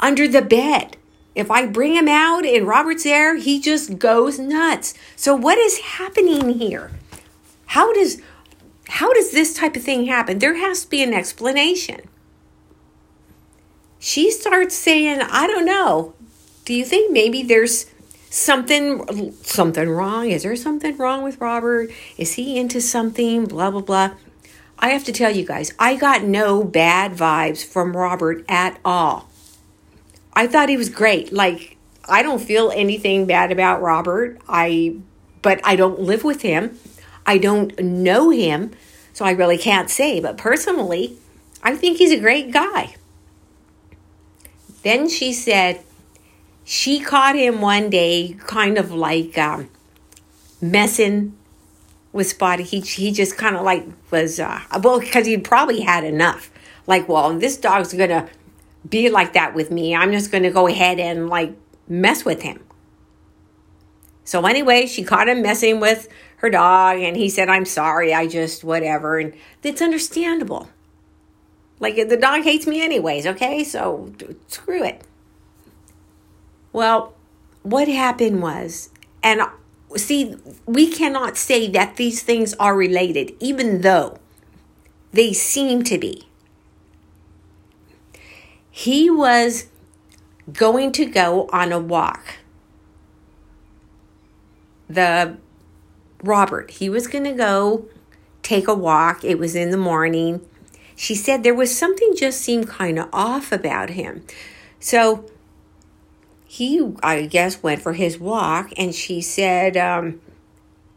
under 0.00 0.26
the 0.26 0.42
bed. 0.42 0.96
If 1.34 1.50
I 1.50 1.66
bring 1.66 1.94
him 1.94 2.08
out 2.08 2.46
and 2.46 2.66
Robert's 2.66 3.04
there, 3.04 3.36
he 3.36 3.60
just 3.60 3.98
goes 3.98 4.38
nuts. 4.38 4.94
So 5.16 5.34
what 5.34 5.58
is 5.58 5.78
happening 5.78 6.58
here? 6.58 6.92
How 7.66 7.92
does 7.92 8.20
how 8.88 9.12
does 9.12 9.32
this 9.32 9.54
type 9.54 9.76
of 9.76 9.82
thing 9.82 10.04
happen? 10.06 10.38
There 10.38 10.54
has 10.54 10.84
to 10.84 10.90
be 10.90 11.02
an 11.02 11.14
explanation. 11.14 12.02
She 13.98 14.30
starts 14.30 14.76
saying, 14.76 15.22
I 15.22 15.46
don't 15.46 15.64
know. 15.64 16.14
Do 16.64 16.74
you 16.74 16.84
think 16.84 17.10
maybe 17.10 17.42
there's 17.42 17.86
something 18.30 19.32
something 19.42 19.88
wrong? 19.88 20.30
Is 20.30 20.44
there 20.44 20.56
something 20.56 20.96
wrong 20.96 21.24
with 21.24 21.40
Robert? 21.40 21.90
Is 22.16 22.34
he 22.34 22.58
into 22.58 22.80
something? 22.80 23.46
Blah 23.46 23.70
blah 23.72 23.80
blah. 23.80 24.10
I 24.78 24.90
have 24.90 25.04
to 25.04 25.12
tell 25.12 25.30
you 25.30 25.46
guys, 25.46 25.72
I 25.78 25.96
got 25.96 26.22
no 26.22 26.62
bad 26.62 27.12
vibes 27.12 27.64
from 27.64 27.96
Robert 27.96 28.44
at 28.48 28.78
all. 28.84 29.28
I 30.36 30.46
thought 30.46 30.68
he 30.68 30.76
was 30.76 30.88
great. 30.88 31.32
Like 31.32 31.76
I 32.08 32.22
don't 32.22 32.40
feel 32.40 32.70
anything 32.74 33.26
bad 33.26 33.52
about 33.52 33.82
Robert. 33.82 34.40
I 34.48 34.96
but 35.42 35.60
I 35.64 35.76
don't 35.76 36.00
live 36.00 36.24
with 36.24 36.42
him. 36.42 36.78
I 37.26 37.38
don't 37.38 37.78
know 37.78 38.30
him, 38.30 38.72
so 39.12 39.24
I 39.24 39.30
really 39.30 39.58
can't 39.58 39.90
say, 39.90 40.20
but 40.20 40.36
personally, 40.36 41.18
I 41.62 41.76
think 41.76 41.98
he's 41.98 42.12
a 42.12 42.20
great 42.20 42.52
guy. 42.52 42.96
Then 44.82 45.08
she 45.08 45.32
said 45.32 45.82
she 46.64 47.00
caught 47.00 47.36
him 47.36 47.60
one 47.60 47.88
day 47.88 48.36
kind 48.46 48.76
of 48.76 48.92
like 48.92 49.36
um, 49.38 49.70
messing 50.60 51.36
with 52.12 52.26
Spotty. 52.26 52.64
He, 52.64 52.80
he 52.80 53.12
just 53.12 53.36
kind 53.36 53.56
of 53.56 53.62
like 53.62 53.86
was, 54.10 54.38
uh, 54.38 54.60
well, 54.82 55.00
because 55.00 55.26
he'd 55.26 55.44
probably 55.44 55.80
had 55.80 56.04
enough. 56.04 56.50
Like, 56.86 57.08
well, 57.08 57.38
this 57.38 57.56
dog's 57.56 57.92
to 57.92 58.28
be 58.88 59.10
like 59.10 59.32
that 59.32 59.54
with 59.54 59.70
me. 59.70 59.94
I'm 59.94 60.12
just 60.12 60.30
going 60.30 60.42
to 60.42 60.50
go 60.50 60.66
ahead 60.66 60.98
and 60.98 61.28
like 61.28 61.54
mess 61.88 62.24
with 62.24 62.42
him. 62.42 62.60
So 64.24 64.44
anyway, 64.46 64.86
she 64.86 65.04
caught 65.04 65.28
him 65.28 65.42
messing 65.42 65.80
with 65.80 66.08
her 66.36 66.50
dog 66.50 66.98
and 66.98 67.16
he 67.16 67.28
said, 67.28 67.48
"I'm 67.48 67.64
sorry. 67.64 68.14
I 68.14 68.26
just 68.26 68.64
whatever." 68.64 69.18
And 69.18 69.34
it's 69.62 69.82
understandable. 69.82 70.68
Like 71.80 71.96
the 71.96 72.16
dog 72.16 72.42
hates 72.42 72.66
me 72.66 72.82
anyways, 72.82 73.26
okay? 73.26 73.64
So 73.64 74.12
screw 74.48 74.82
it. 74.84 75.02
Well, 76.72 77.14
what 77.62 77.88
happened 77.88 78.42
was 78.42 78.90
and 79.22 79.42
see, 79.96 80.36
we 80.66 80.90
cannot 80.90 81.36
say 81.36 81.68
that 81.70 81.96
these 81.96 82.22
things 82.22 82.54
are 82.54 82.76
related 82.76 83.34
even 83.40 83.80
though 83.80 84.18
they 85.12 85.32
seem 85.32 85.82
to 85.84 85.98
be 85.98 86.28
he 88.76 89.08
was 89.08 89.68
going 90.52 90.90
to 90.90 91.06
go 91.06 91.48
on 91.52 91.70
a 91.70 91.78
walk. 91.78 92.38
The 94.88 95.36
Robert, 96.24 96.72
he 96.72 96.88
was 96.88 97.06
going 97.06 97.22
to 97.22 97.34
go 97.34 97.86
take 98.42 98.66
a 98.66 98.74
walk. 98.74 99.22
It 99.22 99.38
was 99.38 99.54
in 99.54 99.70
the 99.70 99.76
morning. 99.76 100.44
She 100.96 101.14
said 101.14 101.44
there 101.44 101.54
was 101.54 101.74
something 101.74 102.16
just 102.16 102.40
seemed 102.40 102.66
kind 102.66 102.98
of 102.98 103.08
off 103.12 103.52
about 103.52 103.90
him. 103.90 104.24
So 104.80 105.24
he, 106.44 106.94
I 107.00 107.26
guess, 107.26 107.62
went 107.62 107.80
for 107.80 107.92
his 107.92 108.18
walk, 108.18 108.72
and 108.76 108.92
she 108.92 109.20
said 109.20 109.76
um, 109.76 110.20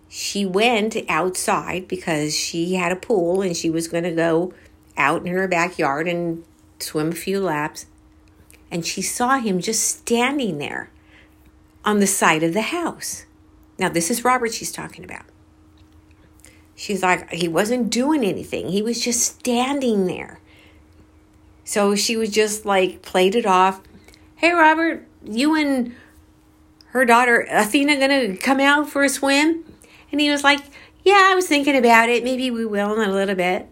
she 0.10 0.48
went 0.48 0.98
outside 1.08 1.88
because 1.88 2.36
she 2.36 2.74
had 2.74 2.92
a 2.92 2.96
pool 2.96 3.44
and 3.44 3.56
she 3.56 3.70
was 3.70 3.88
going 3.88 4.04
to 4.04 4.12
go 4.12 4.52
out 4.98 5.28
in 5.28 5.32
her 5.32 5.48
backyard 5.48 6.08
and 6.08 6.44
swim 6.80 7.10
a 7.10 7.16
few 7.16 7.40
laps, 7.40 7.86
and 8.72 8.86
she 8.86 9.02
saw 9.02 9.40
him 9.40 9.60
just 9.60 9.84
standing 9.84 10.58
there 10.58 10.90
on 11.86 12.00
the 12.00 12.08
side 12.08 12.44
of 12.44 12.54
the 12.54 12.62
house. 12.62 13.26
Now, 13.80 13.90
this 13.90 14.10
is 14.10 14.26
Robert 14.26 14.54
she's 14.54 14.72
talking 14.72 15.04
about. 15.04 15.26
She's 16.76 17.02
like, 17.02 17.32
he 17.32 17.48
wasn't 17.48 17.90
doing 17.90 18.24
anything, 18.24 18.70
he 18.70 18.82
was 18.82 19.02
just 19.02 19.22
standing 19.22 20.06
there. 20.06 20.40
So 21.64 21.96
she 21.96 22.16
was 22.16 22.30
just 22.30 22.66
like, 22.66 23.02
played 23.02 23.36
it 23.36 23.46
off. 23.46 23.82
Hey, 24.36 24.52
Robert, 24.54 25.06
you 25.24 25.56
and 25.56 25.96
her 26.92 27.04
daughter 27.04 27.46
Athena 27.50 28.00
gonna 28.00 28.38
come 28.38 28.60
out 28.60 28.90
for 28.90 29.04
a 29.04 29.10
swim? 29.10 29.66
And 30.12 30.22
he 30.22 30.30
was 30.30 30.44
like, 30.44 30.62
Yeah, 31.04 31.22
I 31.26 31.36
was 31.36 31.48
thinking 31.48 31.76
about 31.76 32.10
it. 32.10 32.24
Maybe 32.24 32.50
we 32.52 32.66
will 32.66 32.94
in 32.94 33.10
a 33.10 33.12
little 33.12 33.36
bit. 33.36 33.68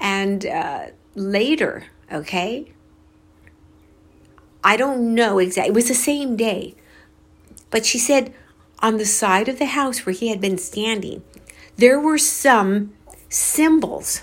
And 0.00 0.46
uh, 0.46 0.86
later, 1.14 1.84
okay, 2.10 2.72
I 4.64 4.76
don't 4.76 5.14
know 5.14 5.38
exactly, 5.38 5.70
it 5.70 5.74
was 5.74 5.88
the 5.88 5.94
same 5.94 6.36
day, 6.36 6.74
but 7.70 7.84
she 7.84 7.98
said 7.98 8.34
on 8.80 8.96
the 8.96 9.04
side 9.04 9.48
of 9.48 9.58
the 9.58 9.66
house 9.66 10.04
where 10.04 10.14
he 10.14 10.28
had 10.28 10.40
been 10.40 10.56
standing, 10.56 11.22
there 11.76 12.00
were 12.00 12.18
some 12.18 12.94
symbols. 13.28 14.22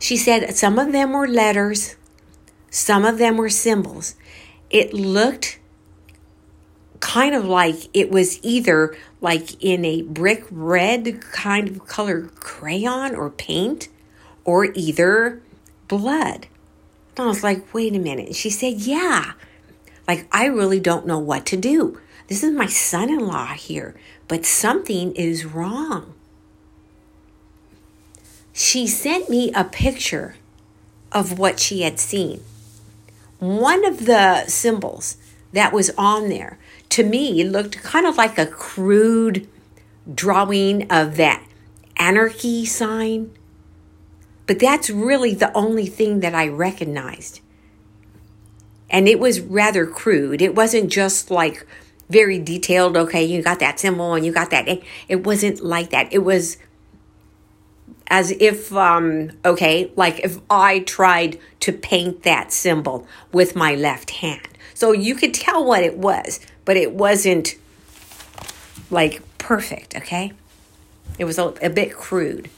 She 0.00 0.16
said 0.16 0.54
some 0.56 0.78
of 0.78 0.92
them 0.92 1.12
were 1.12 1.28
letters, 1.28 1.96
some 2.68 3.04
of 3.04 3.18
them 3.18 3.36
were 3.36 3.48
symbols. 3.48 4.16
It 4.70 4.92
looked 4.92 5.60
kind 6.98 7.34
of 7.34 7.44
like 7.46 7.88
it 7.94 8.10
was 8.10 8.42
either 8.42 8.96
like 9.20 9.62
in 9.62 9.84
a 9.84 10.02
brick 10.02 10.44
red 10.50 11.20
kind 11.20 11.68
of 11.68 11.86
color 11.86 12.22
crayon 12.40 13.14
or 13.14 13.30
paint 13.30 13.88
or 14.46 14.68
either 14.74 15.42
blood. 15.88 16.46
And 17.16 17.24
I 17.24 17.26
was 17.26 17.42
like, 17.42 17.74
wait 17.74 17.94
a 17.94 17.98
minute. 17.98 18.34
she 18.34 18.48
said, 18.48 18.74
yeah. 18.74 19.32
Like, 20.08 20.26
I 20.32 20.46
really 20.46 20.80
don't 20.80 21.06
know 21.06 21.18
what 21.18 21.44
to 21.46 21.56
do. 21.56 22.00
This 22.28 22.42
is 22.42 22.52
my 22.52 22.66
son 22.66 23.10
in 23.10 23.26
law 23.26 23.48
here, 23.48 23.94
but 24.28 24.46
something 24.46 25.14
is 25.14 25.44
wrong. 25.44 26.14
She 28.52 28.86
sent 28.86 29.28
me 29.28 29.52
a 29.52 29.64
picture 29.64 30.36
of 31.12 31.38
what 31.38 31.60
she 31.60 31.82
had 31.82 31.98
seen. 31.98 32.42
One 33.38 33.84
of 33.84 34.06
the 34.06 34.46
symbols 34.46 35.16
that 35.52 35.72
was 35.72 35.90
on 35.98 36.28
there 36.28 36.58
to 36.90 37.04
me 37.04 37.44
looked 37.44 37.82
kind 37.82 38.06
of 38.06 38.16
like 38.16 38.38
a 38.38 38.46
crude 38.46 39.48
drawing 40.12 40.90
of 40.90 41.16
that 41.16 41.44
anarchy 41.96 42.64
sign 42.64 43.30
but 44.46 44.58
that's 44.58 44.90
really 44.90 45.34
the 45.34 45.52
only 45.52 45.86
thing 45.86 46.20
that 46.20 46.34
I 46.34 46.48
recognized. 46.48 47.40
And 48.88 49.08
it 49.08 49.18
was 49.18 49.40
rather 49.40 49.86
crude. 49.86 50.40
It 50.40 50.54
wasn't 50.54 50.90
just 50.90 51.30
like 51.30 51.66
very 52.08 52.38
detailed, 52.38 52.96
okay, 52.96 53.24
you 53.24 53.42
got 53.42 53.58
that 53.58 53.80
symbol 53.80 54.14
and 54.14 54.24
you 54.24 54.32
got 54.32 54.50
that. 54.50 54.68
It 55.08 55.24
wasn't 55.24 55.64
like 55.64 55.90
that. 55.90 56.12
It 56.12 56.20
was 56.20 56.56
as 58.08 58.30
if, 58.30 58.72
um, 58.72 59.32
okay, 59.44 59.90
like 59.96 60.20
if 60.20 60.38
I 60.48 60.80
tried 60.80 61.40
to 61.60 61.72
paint 61.72 62.22
that 62.22 62.52
symbol 62.52 63.06
with 63.32 63.56
my 63.56 63.74
left 63.74 64.10
hand. 64.10 64.46
So 64.74 64.92
you 64.92 65.16
could 65.16 65.34
tell 65.34 65.64
what 65.64 65.82
it 65.82 65.96
was, 65.96 66.38
but 66.64 66.76
it 66.76 66.92
wasn't 66.92 67.56
like 68.90 69.20
perfect, 69.38 69.96
okay? 69.96 70.32
It 71.18 71.24
was 71.24 71.38
a, 71.38 71.46
a 71.60 71.70
bit 71.70 71.94
crude. 71.94 72.48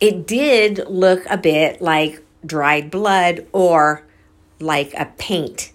It 0.00 0.26
did 0.26 0.88
look 0.88 1.24
a 1.28 1.36
bit 1.36 1.80
like 1.80 2.22
dried 2.44 2.90
blood 2.90 3.46
or 3.52 4.06
like 4.58 4.94
a 4.94 5.06
paint. 5.18 5.72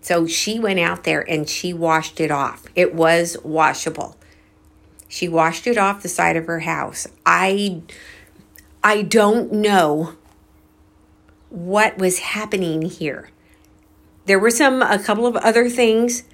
So 0.00 0.26
she 0.26 0.58
went 0.58 0.80
out 0.80 1.04
there 1.04 1.22
and 1.28 1.48
she 1.48 1.72
washed 1.72 2.20
it 2.20 2.30
off. 2.30 2.66
It 2.74 2.94
was 2.94 3.38
washable. 3.42 4.16
She 5.08 5.28
washed 5.28 5.66
it 5.66 5.78
off 5.78 6.02
the 6.02 6.08
side 6.08 6.36
of 6.36 6.46
her 6.46 6.60
house. 6.60 7.06
I 7.24 7.82
I 8.82 9.00
don't 9.00 9.50
know 9.50 10.14
what 11.48 11.96
was 11.96 12.18
happening 12.18 12.82
here. 12.82 13.30
There 14.26 14.38
were 14.38 14.50
some 14.50 14.82
a 14.82 14.98
couple 14.98 15.26
of 15.26 15.36
other 15.36 15.70
things 15.70 16.24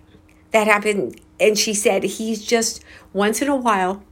that 0.51 0.67
happened 0.67 1.21
and 1.39 1.57
she 1.57 1.75
said 1.75 2.03
he's 2.03 2.45
just 2.45 2.83
once 3.13 3.41
in 3.41 3.49
a 3.49 3.55
while 3.55 4.03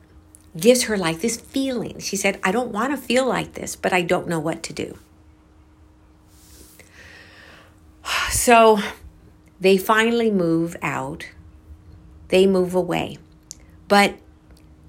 gives 0.56 0.84
her 0.84 0.96
like 0.96 1.20
this 1.20 1.36
feeling. 1.36 1.98
She 1.98 2.16
said, 2.16 2.40
I 2.42 2.52
don't 2.52 2.72
want 2.72 2.92
to 2.92 2.96
feel 2.96 3.26
like 3.26 3.54
this, 3.54 3.76
but 3.76 3.92
I 3.92 4.02
don't 4.02 4.28
know 4.28 4.40
what 4.40 4.62
to 4.64 4.72
do. 4.72 4.98
So 8.30 8.78
they 9.60 9.76
finally 9.76 10.30
move 10.30 10.76
out, 10.80 11.26
they 12.28 12.46
move 12.46 12.74
away. 12.74 13.18
But 13.88 14.16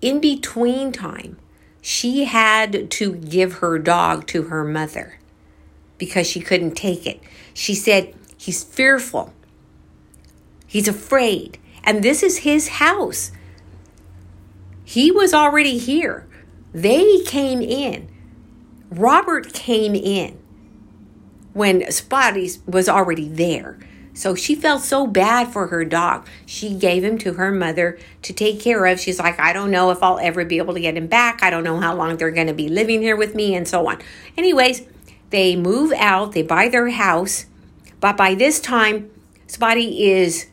in 0.01 0.19
between 0.19 0.91
time, 0.91 1.37
she 1.81 2.25
had 2.25 2.91
to 2.91 3.15
give 3.15 3.55
her 3.55 3.79
dog 3.79 4.27
to 4.27 4.43
her 4.43 4.63
mother 4.63 5.19
because 5.97 6.27
she 6.27 6.39
couldn't 6.39 6.75
take 6.75 7.05
it. 7.05 7.21
She 7.53 7.73
said, 7.73 8.13
He's 8.37 8.63
fearful, 8.63 9.33
he's 10.65 10.87
afraid, 10.87 11.57
and 11.83 12.03
this 12.03 12.23
is 12.23 12.39
his 12.39 12.69
house. 12.69 13.31
He 14.89 15.11
was 15.11 15.35
already 15.35 15.77
here. 15.77 16.25
They 16.73 17.21
came 17.21 17.61
in. 17.61 18.09
Robert 18.89 19.53
came 19.53 19.93
in 19.93 20.39
when 21.53 21.91
Spotty 21.91 22.49
was 22.65 22.89
already 22.89 23.27
there. 23.29 23.77
So 24.15 24.33
she 24.33 24.55
felt 24.55 24.81
so 24.81 25.05
bad 25.05 25.53
for 25.53 25.67
her 25.67 25.85
dog. 25.85 26.25
She 26.47 26.73
gave 26.73 27.03
him 27.03 27.19
to 27.19 27.33
her 27.33 27.51
mother 27.51 27.99
to 28.23 28.33
take 28.33 28.59
care 28.59 28.83
of. 28.87 28.99
She's 28.99 29.19
like, 29.19 29.39
I 29.39 29.53
don't 29.53 29.69
know 29.69 29.91
if 29.91 30.01
I'll 30.01 30.17
ever 30.17 30.43
be 30.43 30.57
able 30.57 30.73
to 30.73 30.79
get 30.79 30.97
him 30.97 31.05
back. 31.05 31.43
I 31.43 31.51
don't 31.51 31.63
know 31.63 31.79
how 31.79 31.93
long 31.93 32.17
they're 32.17 32.31
going 32.31 32.47
to 32.47 32.55
be 32.55 32.67
living 32.67 33.03
here 33.03 33.15
with 33.15 33.35
me, 33.35 33.53
and 33.53 33.67
so 33.67 33.87
on. 33.87 34.01
Anyways, 34.37 34.87
they 35.29 35.55
move 35.55 35.93
out, 35.97 36.31
they 36.31 36.41
buy 36.41 36.67
their 36.67 36.89
house, 36.89 37.45
but 37.99 38.17
by 38.17 38.33
this 38.33 38.59
time, 38.59 39.11
Spotty 39.45 40.09
is 40.09 40.47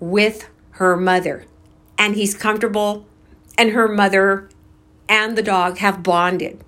with 0.00 0.48
her 0.72 0.96
mother 0.96 1.44
and 1.96 2.16
he's 2.16 2.34
comfortable 2.34 3.06
and 3.58 3.70
her 3.70 3.88
mother 3.88 4.48
and 5.08 5.36
the 5.36 5.42
dog 5.42 5.78
have 5.78 6.02
bonded. 6.02 6.62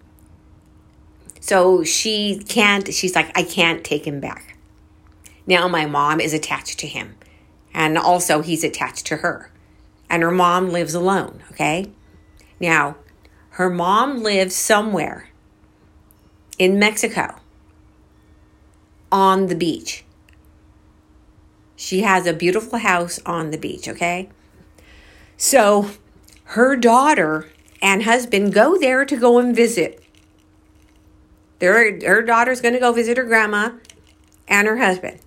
So 1.40 1.84
she 1.84 2.42
can't, 2.48 2.92
she's 2.92 3.14
like, 3.14 3.36
I 3.36 3.42
can't 3.42 3.84
take 3.84 4.06
him 4.06 4.20
back. 4.20 4.56
Now 5.46 5.66
my 5.68 5.86
mom 5.86 6.20
is 6.20 6.34
attached 6.34 6.78
to 6.80 6.86
him, 6.86 7.16
and 7.72 7.96
also 7.96 8.42
he's 8.42 8.64
attached 8.64 9.06
to 9.06 9.16
her. 9.16 9.50
And 10.10 10.22
her 10.22 10.30
mom 10.30 10.70
lives 10.70 10.94
alone, 10.94 11.42
okay? 11.50 11.90
Now, 12.60 12.96
her 13.50 13.70
mom 13.70 14.22
lives 14.22 14.54
somewhere 14.54 15.30
in 16.58 16.78
Mexico 16.78 17.40
on 19.10 19.46
the 19.46 19.54
beach. 19.54 20.04
She 21.76 22.00
has 22.00 22.26
a 22.26 22.32
beautiful 22.32 22.78
house 22.78 23.20
on 23.24 23.50
the 23.50 23.58
beach, 23.58 23.88
okay? 23.88 24.28
So 25.36 25.90
her 26.48 26.76
daughter 26.76 27.46
and 27.82 28.04
husband 28.04 28.54
go 28.54 28.78
there 28.78 29.04
to 29.04 29.16
go 29.16 29.38
and 29.38 29.54
visit. 29.54 30.02
Their, 31.58 32.00
her 32.00 32.22
daughter's 32.22 32.62
going 32.62 32.72
to 32.72 32.80
go 32.80 32.90
visit 32.92 33.18
her 33.18 33.24
grandma, 33.24 33.72
and 34.46 34.66
her 34.66 34.78
husband 34.78 35.18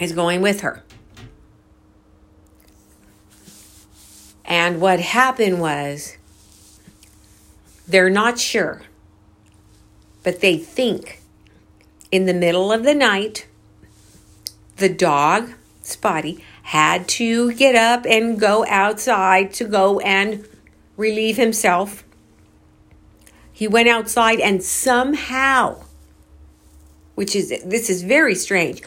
is 0.00 0.12
going 0.12 0.40
with 0.40 0.62
her. 0.62 0.82
And 4.46 4.80
what 4.80 5.00
happened 5.00 5.60
was 5.60 6.16
they're 7.86 8.08
not 8.08 8.38
sure, 8.38 8.82
but 10.22 10.40
they 10.40 10.56
think 10.56 11.20
in 12.10 12.24
the 12.24 12.34
middle 12.34 12.72
of 12.72 12.84
the 12.84 12.94
night, 12.94 13.46
the 14.78 14.88
dog, 14.88 15.52
Spotty, 15.82 16.42
had 16.70 17.08
to 17.08 17.52
get 17.54 17.74
up 17.74 18.06
and 18.06 18.38
go 18.38 18.64
outside 18.68 19.52
to 19.52 19.64
go 19.64 19.98
and 19.98 20.48
relieve 20.96 21.36
himself. 21.36 22.04
He 23.52 23.66
went 23.66 23.88
outside 23.88 24.38
and 24.38 24.62
somehow, 24.62 25.82
which 27.16 27.34
is 27.34 27.48
this 27.64 27.90
is 27.90 28.04
very 28.04 28.36
strange, 28.36 28.82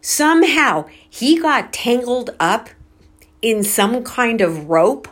somehow 0.00 0.84
he 1.10 1.36
got 1.36 1.72
tangled 1.72 2.30
up 2.38 2.70
in 3.42 3.64
some 3.64 4.04
kind 4.04 4.40
of 4.40 4.70
rope 4.70 5.08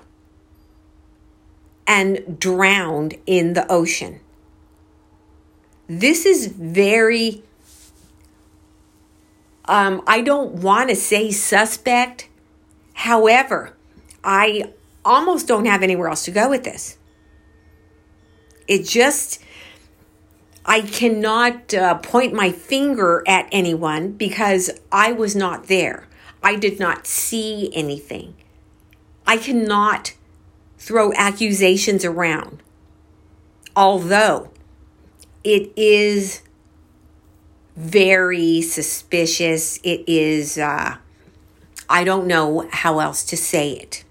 and 1.84 2.38
drowned 2.38 3.16
in 3.26 3.54
the 3.54 3.68
ocean. 3.68 4.20
This 5.88 6.26
is 6.26 6.46
very 6.46 7.42
um, 9.66 10.02
I 10.06 10.20
don't 10.20 10.54
want 10.54 10.90
to 10.90 10.96
say 10.96 11.30
suspect. 11.30 12.28
However, 12.94 13.76
I 14.24 14.72
almost 15.04 15.48
don't 15.48 15.66
have 15.66 15.82
anywhere 15.82 16.08
else 16.08 16.24
to 16.24 16.30
go 16.30 16.50
with 16.50 16.64
this. 16.64 16.98
It 18.68 18.86
just, 18.86 19.42
I 20.64 20.80
cannot 20.80 21.74
uh, 21.74 21.96
point 21.98 22.32
my 22.32 22.50
finger 22.50 23.24
at 23.26 23.48
anyone 23.52 24.12
because 24.12 24.70
I 24.90 25.12
was 25.12 25.34
not 25.34 25.66
there. 25.66 26.06
I 26.42 26.56
did 26.56 26.78
not 26.78 27.06
see 27.06 27.70
anything. 27.74 28.34
I 29.26 29.36
cannot 29.36 30.14
throw 30.78 31.12
accusations 31.14 32.04
around. 32.04 32.62
Although 33.76 34.50
it 35.44 35.72
is 35.76 36.42
very 37.76 38.60
suspicious. 38.62 39.78
It 39.82 40.04
is, 40.06 40.58
uh, 40.58 40.96
I 41.88 42.04
don't 42.04 42.26
know 42.26 42.68
how 42.70 42.98
else 42.98 43.24
to 43.24 43.36
say 43.36 43.72
it. 43.72 44.04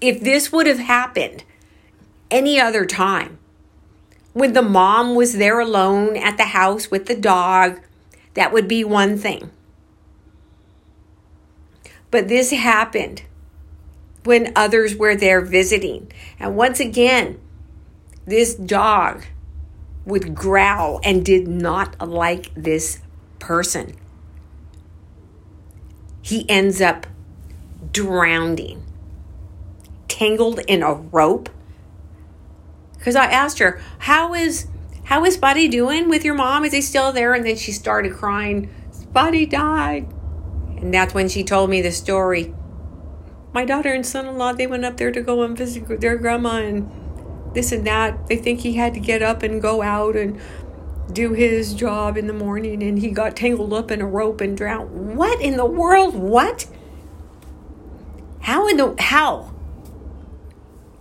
If 0.00 0.20
this 0.20 0.52
would 0.52 0.66
have 0.66 0.78
happened 0.78 1.44
any 2.30 2.60
other 2.60 2.84
time, 2.84 3.38
when 4.32 4.52
the 4.52 4.62
mom 4.62 5.14
was 5.14 5.34
there 5.34 5.60
alone 5.60 6.16
at 6.16 6.36
the 6.36 6.44
house 6.44 6.90
with 6.90 7.06
the 7.06 7.14
dog, 7.14 7.80
that 8.34 8.52
would 8.52 8.68
be 8.68 8.84
one 8.84 9.16
thing. 9.16 9.50
But 12.10 12.28
this 12.28 12.50
happened 12.50 13.22
when 14.24 14.52
others 14.56 14.96
were 14.96 15.14
there 15.14 15.40
visiting. 15.40 16.10
And 16.38 16.56
once 16.56 16.80
again, 16.80 17.40
this 18.26 18.54
dog 18.54 19.24
would 20.06 20.34
growl 20.34 21.00
and 21.02 21.24
did 21.24 21.48
not 21.48 22.06
like 22.06 22.52
this 22.54 23.00
person. 23.38 23.94
He 26.20 26.48
ends 26.48 26.80
up 26.80 27.06
drowning, 27.92 28.82
tangled 30.08 30.60
in 30.66 30.82
a 30.82 30.94
rope. 30.94 31.48
Because 32.98 33.16
I 33.16 33.26
asked 33.26 33.58
her, 33.58 33.80
"How 33.98 34.32
is 34.34 34.66
how 35.04 35.24
is 35.24 35.36
Buddy 35.36 35.68
doing 35.68 36.08
with 36.08 36.24
your 36.24 36.34
mom? 36.34 36.64
Is 36.64 36.72
he 36.72 36.80
still 36.80 37.12
there?" 37.12 37.34
And 37.34 37.44
then 37.44 37.56
she 37.56 37.72
started 37.72 38.14
crying. 38.14 38.70
Buddy 39.12 39.44
died, 39.46 40.06
and 40.78 40.92
that's 40.92 41.14
when 41.14 41.28
she 41.28 41.44
told 41.44 41.68
me 41.70 41.82
the 41.82 41.92
story. 41.92 42.54
My 43.52 43.64
daughter 43.64 43.92
and 43.92 44.04
son-in-law 44.04 44.54
they 44.54 44.66
went 44.66 44.84
up 44.84 44.96
there 44.96 45.12
to 45.12 45.20
go 45.20 45.42
and 45.42 45.56
visit 45.56 46.00
their 46.00 46.16
grandma 46.16 46.56
and 46.56 46.90
this 47.54 47.72
and 47.72 47.86
that. 47.86 48.26
They 48.26 48.36
think 48.36 48.60
he 48.60 48.74
had 48.74 48.94
to 48.94 49.00
get 49.00 49.22
up 49.22 49.42
and 49.42 49.62
go 49.62 49.82
out 49.82 50.16
and 50.16 50.40
do 51.12 51.32
his 51.32 51.74
job 51.74 52.16
in 52.16 52.26
the 52.26 52.32
morning 52.32 52.82
and 52.82 52.98
he 52.98 53.10
got 53.10 53.36
tangled 53.36 53.72
up 53.72 53.90
in 53.90 54.00
a 54.00 54.06
rope 54.06 54.40
and 54.40 54.56
drowned. 54.56 55.16
What 55.16 55.40
in 55.40 55.56
the 55.56 55.66
world? 55.66 56.14
What? 56.14 56.66
How 58.40 58.68
in 58.68 58.76
the 58.76 58.94
how? 58.98 59.54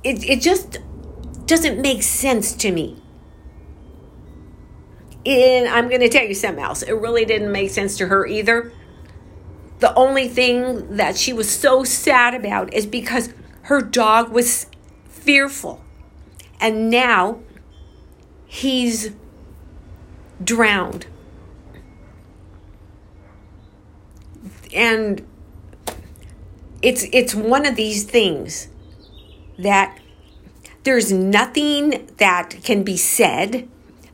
It 0.04 0.24
it 0.24 0.42
just 0.42 0.80
doesn't 1.46 1.82
make 1.82 2.04
sense 2.04 2.54
to 2.54 2.72
me. 2.72 3.02
And 5.26 5.68
I'm 5.68 5.88
going 5.88 6.02
to 6.02 6.10
tell 6.10 6.26
you 6.26 6.34
something 6.34 6.64
else. 6.64 6.82
It 6.82 6.94
really 6.94 7.24
didn't 7.26 7.52
make 7.52 7.70
sense 7.70 7.98
to 7.98 8.08
her 8.08 8.26
either. 8.26 8.74
The 9.80 9.94
only 9.96 10.28
thing 10.28 10.98
that 10.98 11.18
she 11.18 11.34
was 11.34 11.50
so 11.50 11.84
sad 11.84 12.34
about 12.34 12.74
is 12.74 12.86
because 12.86 13.34
her 13.64 13.82
dog 13.82 14.32
was 14.32 14.68
fearful. 15.08 15.83
And 16.64 16.90
now 16.90 17.40
he's 18.46 19.12
drowned. 20.42 21.08
And 24.74 25.28
it's 26.82 27.06
it's 27.12 27.36
one 27.36 27.66
of 27.66 27.76
these 27.76 28.06
things 28.06 28.70
that 29.60 30.00
there's 30.84 31.12
nothing 31.12 32.10
that 32.18 32.56
can 32.64 32.84
be 32.84 32.96
said, 32.96 33.68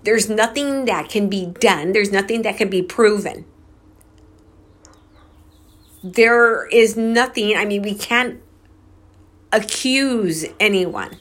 there's 0.03 0.27
nothing 0.27 0.85
that 0.85 1.07
can 1.07 1.29
be 1.29 1.45
done, 1.45 1.93
there's 1.93 2.11
nothing 2.11 2.41
that 2.41 2.57
can 2.57 2.69
be 2.69 2.81
proven. 2.81 3.45
There 6.03 6.65
is 6.67 6.97
nothing, 6.97 7.55
I 7.55 7.65
mean, 7.65 7.83
we 7.83 7.93
can't 7.93 8.41
accuse 9.51 10.45
anyone. 10.59 11.17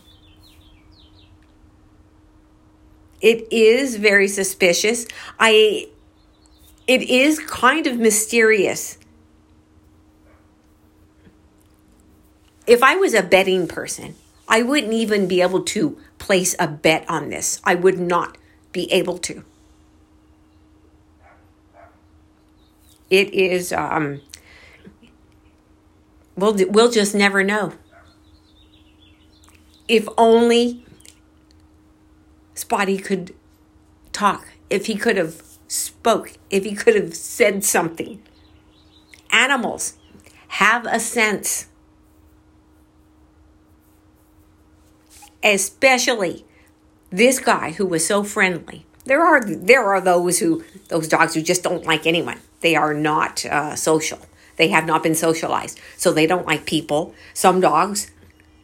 It 3.20 3.52
is 3.52 3.96
very 3.96 4.28
suspicious. 4.28 5.07
I 5.38 5.88
it 6.87 7.02
is 7.02 7.38
kind 7.40 7.87
of 7.87 7.98
mysterious. 7.98 8.98
If 12.66 12.83
I 12.83 12.96
was 12.96 13.14
a 13.14 13.22
betting 13.22 13.66
person, 13.66 14.14
I 14.48 14.62
wouldn't 14.62 14.92
even 14.92 15.26
be 15.26 15.42
able 15.42 15.62
to 15.64 15.98
place 16.18 16.54
a 16.59 16.68
bet 16.68 17.09
on 17.09 17.28
this. 17.28 17.61
I 17.64 17.74
would 17.74 17.98
not 17.98 18.38
be 18.72 18.90
able 18.92 19.18
to. 19.18 19.44
It 23.11 23.33
is 23.35 23.72
um 23.72 24.20
we'll 26.37 26.57
we'll 26.68 26.90
just 26.90 27.14
never 27.14 27.42
know. 27.42 27.72
If 29.88 30.07
only 30.18 30.85
Spotty 32.59 32.99
could 32.99 33.37
talk, 34.12 34.49
if 34.68 34.87
he 34.87 34.97
could 34.97 35.16
have 35.16 35.42
spoke, 35.68 36.33
if 36.51 36.64
he 36.64 36.75
could 36.75 36.97
have 36.97 37.14
said 37.14 37.62
something. 37.62 38.21
Animals 39.31 39.94
have 40.49 40.85
a 40.87 40.99
sense. 40.99 41.68
Especially 45.40 46.44
this 47.11 47.38
guy 47.38 47.71
who 47.71 47.87
was 47.87 48.05
so 48.05 48.25
friendly. 48.25 48.85
There 49.05 49.23
are 49.23 49.40
there 49.44 49.85
are 49.85 50.01
those 50.01 50.40
who 50.40 50.64
those 50.88 51.07
dogs 51.07 51.35
who 51.35 51.42
just 51.42 51.62
don't 51.62 51.87
like 51.87 52.09
anyone. 52.09 52.40
They 52.61 52.75
are 52.75 52.92
not 52.92 53.47
uh, 53.47 53.77
social. 53.77 54.18
They 54.57 54.68
have 54.68 54.85
not 54.85 55.05
been 55.05 55.14
socialized, 55.14 55.79
so 55.97 56.12
they 56.12 56.27
don't 56.27 56.44
like 56.44 56.66
people. 56.66 57.14
Some 57.35 57.61
dogs 57.61 58.11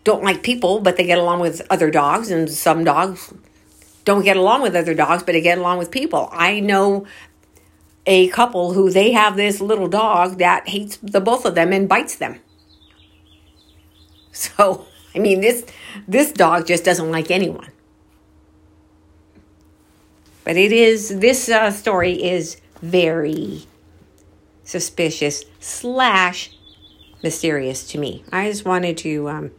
don't 0.02 0.24
like 0.24 0.42
people, 0.42 0.80
but 0.80 0.96
they 0.96 1.06
get 1.06 1.18
along 1.18 1.40
with 1.40 1.62
other 1.70 1.92
dogs, 1.92 2.32
and 2.32 2.50
some 2.50 2.82
dogs 2.82 3.32
don't 4.04 4.24
get 4.24 4.36
along 4.36 4.62
with 4.62 4.76
other 4.76 4.94
dogs, 4.94 5.22
but 5.22 5.32
they 5.32 5.40
get 5.40 5.58
along 5.58 5.78
with 5.78 5.90
people. 5.90 6.28
I 6.32 6.60
know 6.60 7.06
a 8.06 8.28
couple 8.28 8.74
who 8.74 8.90
they 8.90 9.12
have 9.12 9.36
this 9.36 9.60
little 9.60 9.88
dog 9.88 10.38
that 10.38 10.68
hates 10.68 10.98
the 10.98 11.20
both 11.20 11.44
of 11.44 11.54
them 11.54 11.72
and 11.72 11.88
bites 11.88 12.16
them. 12.16 12.40
So, 14.32 14.86
I 15.14 15.20
mean, 15.20 15.40
this 15.40 15.64
this 16.08 16.32
dog 16.32 16.66
just 16.66 16.84
doesn't 16.84 17.10
like 17.10 17.30
anyone. 17.30 17.70
But 20.42 20.56
it 20.56 20.72
is 20.72 21.20
this 21.20 21.48
uh, 21.48 21.70
story 21.70 22.22
is 22.22 22.60
very 22.82 23.64
suspicious 24.64 25.44
slash 25.60 26.50
mysterious 27.22 27.86
to 27.88 27.98
me. 27.98 28.24
I 28.30 28.50
just 28.50 28.64
wanted 28.64 28.98
to 28.98 29.28
um, 29.28 29.50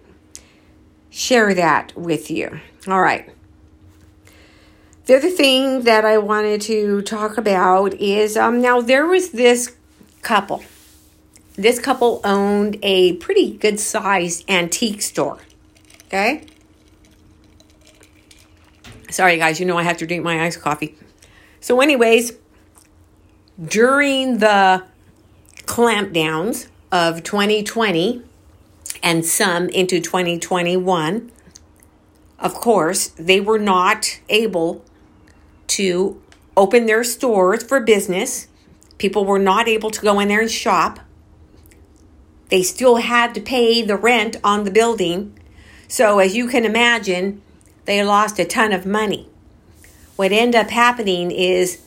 share 1.09 1.53
that 1.55 1.95
with 1.95 2.29
you. 2.29 2.59
All 2.87 3.01
right. 3.01 3.34
The 5.05 5.15
other 5.17 5.29
thing 5.29 5.83
that 5.83 6.03
I 6.03 6.17
wanted 6.17 6.61
to 6.61 7.03
talk 7.03 7.37
about 7.37 7.93
is 7.93 8.35
um, 8.35 8.59
now 8.59 8.81
there 8.81 9.05
was 9.05 9.29
this 9.29 9.75
couple. 10.23 10.63
This 11.55 11.77
couple 11.77 12.21
owned 12.23 12.79
a 12.81 13.13
pretty 13.17 13.55
good 13.55 13.79
sized 13.79 14.49
antique 14.49 15.03
store. 15.03 15.37
Okay? 16.07 16.47
Sorry, 19.11 19.37
guys, 19.37 19.59
you 19.59 19.67
know 19.67 19.77
I 19.77 19.83
have 19.83 19.97
to 19.97 20.07
drink 20.07 20.23
my 20.23 20.43
iced 20.43 20.61
coffee. 20.61 20.95
So, 21.61 21.81
anyways, 21.81 22.33
during 23.63 24.39
the 24.39 24.85
clampdowns 25.65 26.67
of 26.91 27.21
2020 27.21 28.23
and 29.03 29.23
some 29.23 29.69
into 29.69 30.01
2021, 30.01 31.31
of 32.39 32.53
course, 32.55 33.09
they 33.09 33.39
were 33.39 33.59
not 33.59 34.19
able 34.29 34.83
to 35.67 36.21
open 36.55 36.85
their 36.85 37.03
stores 37.03 37.63
for 37.63 37.79
business. 37.79 38.47
People 38.97 39.25
were 39.25 39.39
not 39.39 39.67
able 39.67 39.91
to 39.91 40.01
go 40.01 40.19
in 40.19 40.29
there 40.29 40.41
and 40.41 40.51
shop. 40.51 40.99
They 42.49 42.63
still 42.63 42.97
had 42.97 43.33
to 43.35 43.41
pay 43.41 43.81
the 43.81 43.97
rent 43.97 44.37
on 44.43 44.63
the 44.63 44.71
building. 44.71 45.37
So, 45.87 46.19
as 46.19 46.35
you 46.35 46.47
can 46.47 46.65
imagine, 46.65 47.41
they 47.85 48.03
lost 48.03 48.39
a 48.39 48.45
ton 48.45 48.71
of 48.71 48.85
money. 48.85 49.27
What 50.15 50.31
ended 50.31 50.59
up 50.59 50.69
happening 50.69 51.31
is 51.31 51.81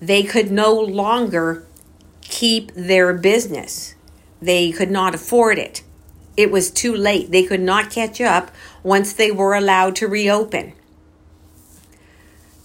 they 0.00 0.22
could 0.22 0.50
no 0.50 0.72
longer 0.72 1.66
keep 2.20 2.72
their 2.74 3.12
business. 3.12 3.94
They 4.40 4.72
could 4.72 4.90
not 4.90 5.14
afford 5.14 5.58
it. 5.58 5.82
It 6.36 6.50
was 6.50 6.70
too 6.70 6.94
late. 6.94 7.30
They 7.30 7.44
could 7.44 7.60
not 7.60 7.90
catch 7.90 8.20
up 8.20 8.50
once 8.82 9.12
they 9.12 9.30
were 9.30 9.54
allowed 9.54 9.96
to 9.96 10.08
reopen 10.08 10.74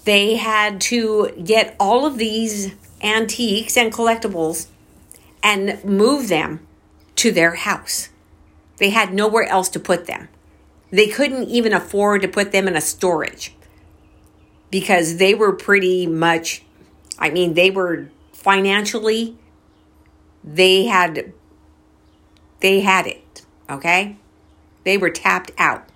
they 0.07 0.37
had 0.37 0.79
to 0.79 1.33
get 1.43 1.75
all 1.81 2.05
of 2.05 2.17
these 2.17 2.73
antiques 3.03 3.75
and 3.75 3.91
collectibles 3.91 4.67
and 5.43 5.83
move 5.83 6.29
them 6.29 6.65
to 7.17 7.29
their 7.29 7.55
house. 7.55 8.07
They 8.77 8.91
had 8.91 9.13
nowhere 9.13 9.43
else 9.43 9.67
to 9.67 9.81
put 9.81 10.05
them. 10.05 10.29
They 10.91 11.07
couldn't 11.07 11.49
even 11.49 11.73
afford 11.73 12.21
to 12.21 12.29
put 12.29 12.53
them 12.53 12.69
in 12.69 12.77
a 12.77 12.79
storage 12.79 13.53
because 14.71 15.17
they 15.17 15.33
were 15.33 15.51
pretty 15.51 16.07
much, 16.07 16.63
I 17.19 17.29
mean, 17.29 17.55
they 17.55 17.69
were 17.69 18.07
financially, 18.31 19.35
they 20.41 20.85
had, 20.85 21.33
they 22.61 22.79
had 22.79 23.07
it, 23.07 23.45
okay? 23.69 24.15
They 24.85 24.97
were 24.97 25.09
tapped 25.09 25.51
out. 25.57 25.86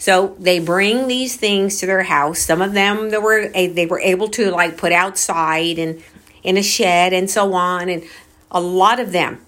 So 0.00 0.34
they 0.38 0.60
bring 0.60 1.08
these 1.08 1.36
things 1.36 1.78
to 1.78 1.86
their 1.86 2.04
house. 2.04 2.38
Some 2.38 2.62
of 2.62 2.72
them 2.72 3.10
that 3.10 3.20
were 3.20 3.50
eh, 3.54 3.70
they 3.70 3.84
were 3.84 4.00
able 4.00 4.28
to 4.28 4.50
like 4.50 4.78
put 4.78 4.92
outside 4.92 5.78
and 5.78 6.02
in 6.42 6.56
a 6.56 6.62
shed 6.62 7.12
and 7.12 7.30
so 7.30 7.52
on, 7.52 7.90
and 7.90 8.04
a 8.50 8.62
lot 8.62 8.98
of 8.98 9.12
them 9.12 9.44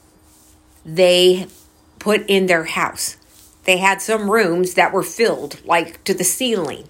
they 0.85 1.47
put 1.99 2.29
in 2.29 2.47
their 2.47 2.65
house. 2.65 3.17
They 3.65 3.79
had 3.79 4.03
some 4.03 4.31
rooms 4.31 4.75
that 4.75 4.93
were 4.93 5.03
filled 5.03 5.59
like 5.65 6.05
to 6.05 6.13
the 6.13 6.23
ceiling 6.23 6.87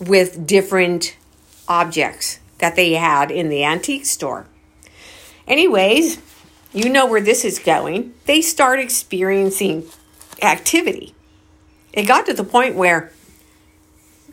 with 0.00 0.44
different 0.44 1.16
objects 1.68 2.40
that 2.58 2.74
they 2.74 2.94
had 2.94 3.30
in 3.30 3.48
the 3.48 3.62
antique 3.62 4.06
store. 4.06 4.48
Anyways, 5.46 6.20
you 6.72 6.88
know 6.88 7.06
where 7.06 7.20
this 7.20 7.44
is 7.44 7.60
going. 7.60 8.14
They 8.26 8.40
start 8.40 8.80
experiencing 8.80 9.84
activity 10.42 11.14
it 11.92 12.06
got 12.06 12.26
to 12.26 12.34
the 12.34 12.44
point 12.44 12.74
where 12.74 13.12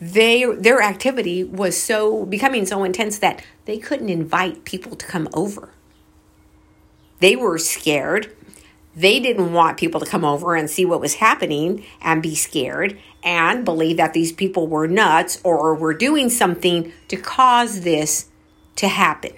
they 0.00 0.44
their 0.54 0.80
activity 0.80 1.44
was 1.44 1.80
so 1.80 2.24
becoming 2.24 2.64
so 2.64 2.84
intense 2.84 3.18
that 3.18 3.44
they 3.66 3.78
couldn't 3.78 4.08
invite 4.08 4.64
people 4.64 4.96
to 4.96 5.06
come 5.06 5.28
over. 5.34 5.70
They 7.20 7.36
were 7.36 7.58
scared. 7.58 8.34
They 8.96 9.20
didn't 9.20 9.52
want 9.52 9.78
people 9.78 10.00
to 10.00 10.06
come 10.06 10.24
over 10.24 10.56
and 10.56 10.68
see 10.68 10.84
what 10.84 11.00
was 11.00 11.14
happening 11.14 11.84
and 12.00 12.22
be 12.22 12.34
scared 12.34 12.98
and 13.22 13.64
believe 13.64 13.98
that 13.98 14.14
these 14.14 14.32
people 14.32 14.66
were 14.66 14.88
nuts 14.88 15.38
or 15.44 15.74
were 15.74 15.94
doing 15.94 16.28
something 16.28 16.92
to 17.08 17.16
cause 17.16 17.82
this 17.82 18.28
to 18.76 18.88
happen. 18.88 19.32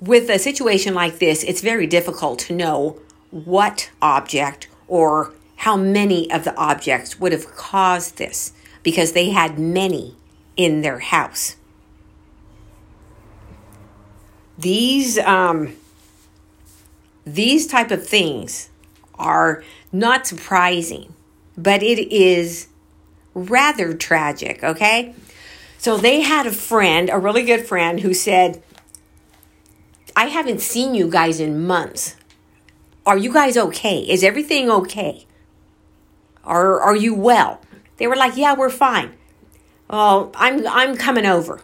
With 0.00 0.30
a 0.30 0.38
situation 0.38 0.94
like 0.94 1.18
this, 1.18 1.42
it's 1.42 1.60
very 1.60 1.86
difficult 1.86 2.38
to 2.40 2.54
know 2.54 3.00
what 3.30 3.90
object 4.00 4.68
or 4.86 5.32
how 5.64 5.78
many 5.78 6.30
of 6.30 6.44
the 6.44 6.54
objects 6.56 7.18
would 7.18 7.32
have 7.32 7.56
caused 7.56 8.18
this 8.18 8.52
because 8.82 9.12
they 9.12 9.30
had 9.30 9.58
many 9.58 10.14
in 10.58 10.82
their 10.82 10.98
house. 10.98 11.56
These 14.58 15.16
um, 15.16 15.74
these 17.24 17.66
type 17.66 17.90
of 17.90 18.06
things 18.06 18.68
are 19.14 19.64
not 19.90 20.26
surprising, 20.26 21.14
but 21.56 21.82
it 21.82 22.12
is 22.12 22.68
rather 23.32 23.94
tragic, 23.94 24.62
okay? 24.62 25.14
So 25.78 25.96
they 25.96 26.20
had 26.20 26.46
a 26.46 26.52
friend, 26.52 27.08
a 27.08 27.18
really 27.18 27.42
good 27.42 27.66
friend, 27.66 28.00
who 28.00 28.12
said, 28.12 28.62
I 30.14 30.26
haven't 30.26 30.60
seen 30.60 30.94
you 30.94 31.10
guys 31.10 31.40
in 31.40 31.66
months. 31.66 32.16
Are 33.06 33.16
you 33.16 33.32
guys 33.32 33.56
okay? 33.56 34.00
Is 34.00 34.22
everything 34.22 34.70
okay? 34.70 35.26
Are 36.44 36.80
are 36.80 36.96
you 36.96 37.14
well? 37.14 37.60
They 37.96 38.06
were 38.06 38.16
like, 38.16 38.36
Yeah, 38.36 38.54
we're 38.54 38.70
fine. 38.70 39.14
Oh, 39.90 40.32
I'm 40.34 40.66
I'm 40.66 40.96
coming 40.96 41.26
over. 41.26 41.60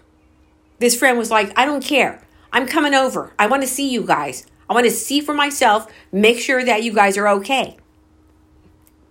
This 0.79 0.97
friend 0.97 1.19
was 1.19 1.31
like, 1.31 1.53
I 1.59 1.67
don't 1.67 1.85
care. 1.85 2.23
I'm 2.53 2.67
coming 2.67 2.95
over. 2.95 3.33
I 3.39 3.47
want 3.47 3.63
to 3.63 3.69
see 3.69 3.89
you 3.89 4.03
guys. 4.03 4.47
I 4.69 4.75
want 4.75 4.87
to 4.87 4.91
see 4.91 5.21
for 5.21 5.35
myself, 5.35 5.91
make 6.13 6.39
sure 6.39 6.65
that 6.65 6.83
you 6.83 6.93
guys 6.93 7.19
are 7.19 7.29
okay. 7.29 7.77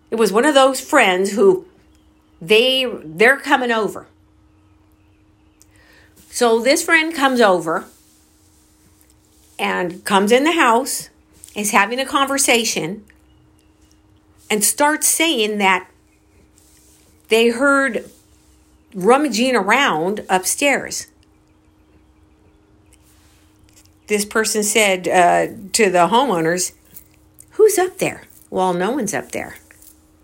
It 0.09 0.15
was 0.15 0.31
one 0.31 0.45
of 0.45 0.55
those 0.55 0.81
friends 0.81 1.31
who 1.31 1.65
they 2.41 2.85
they're 3.03 3.39
coming 3.39 3.71
over. 3.71 4.07
So 6.29 6.59
this 6.61 6.83
friend 6.83 7.13
comes 7.13 7.41
over 7.41 7.85
and 9.57 10.03
comes 10.05 10.31
in 10.31 10.45
the 10.45 10.53
house, 10.53 11.09
is 11.55 11.71
having 11.71 11.99
a 11.99 12.05
conversation, 12.05 13.03
and 14.49 14.63
starts 14.63 15.07
saying 15.07 15.57
that 15.59 15.89
they 17.29 17.49
heard 17.49 18.09
rummaging 18.93 19.55
around 19.55 20.25
upstairs. 20.29 21.07
This 24.07 24.25
person 24.25 24.63
said 24.63 25.07
uh, 25.07 25.53
to 25.73 25.89
the 25.91 26.07
homeowners, 26.07 26.73
Who's 27.51 27.77
up 27.77 27.99
there? 27.99 28.23
Well, 28.49 28.73
no 28.73 28.91
one's 28.91 29.13
up 29.13 29.31
there. 29.31 29.57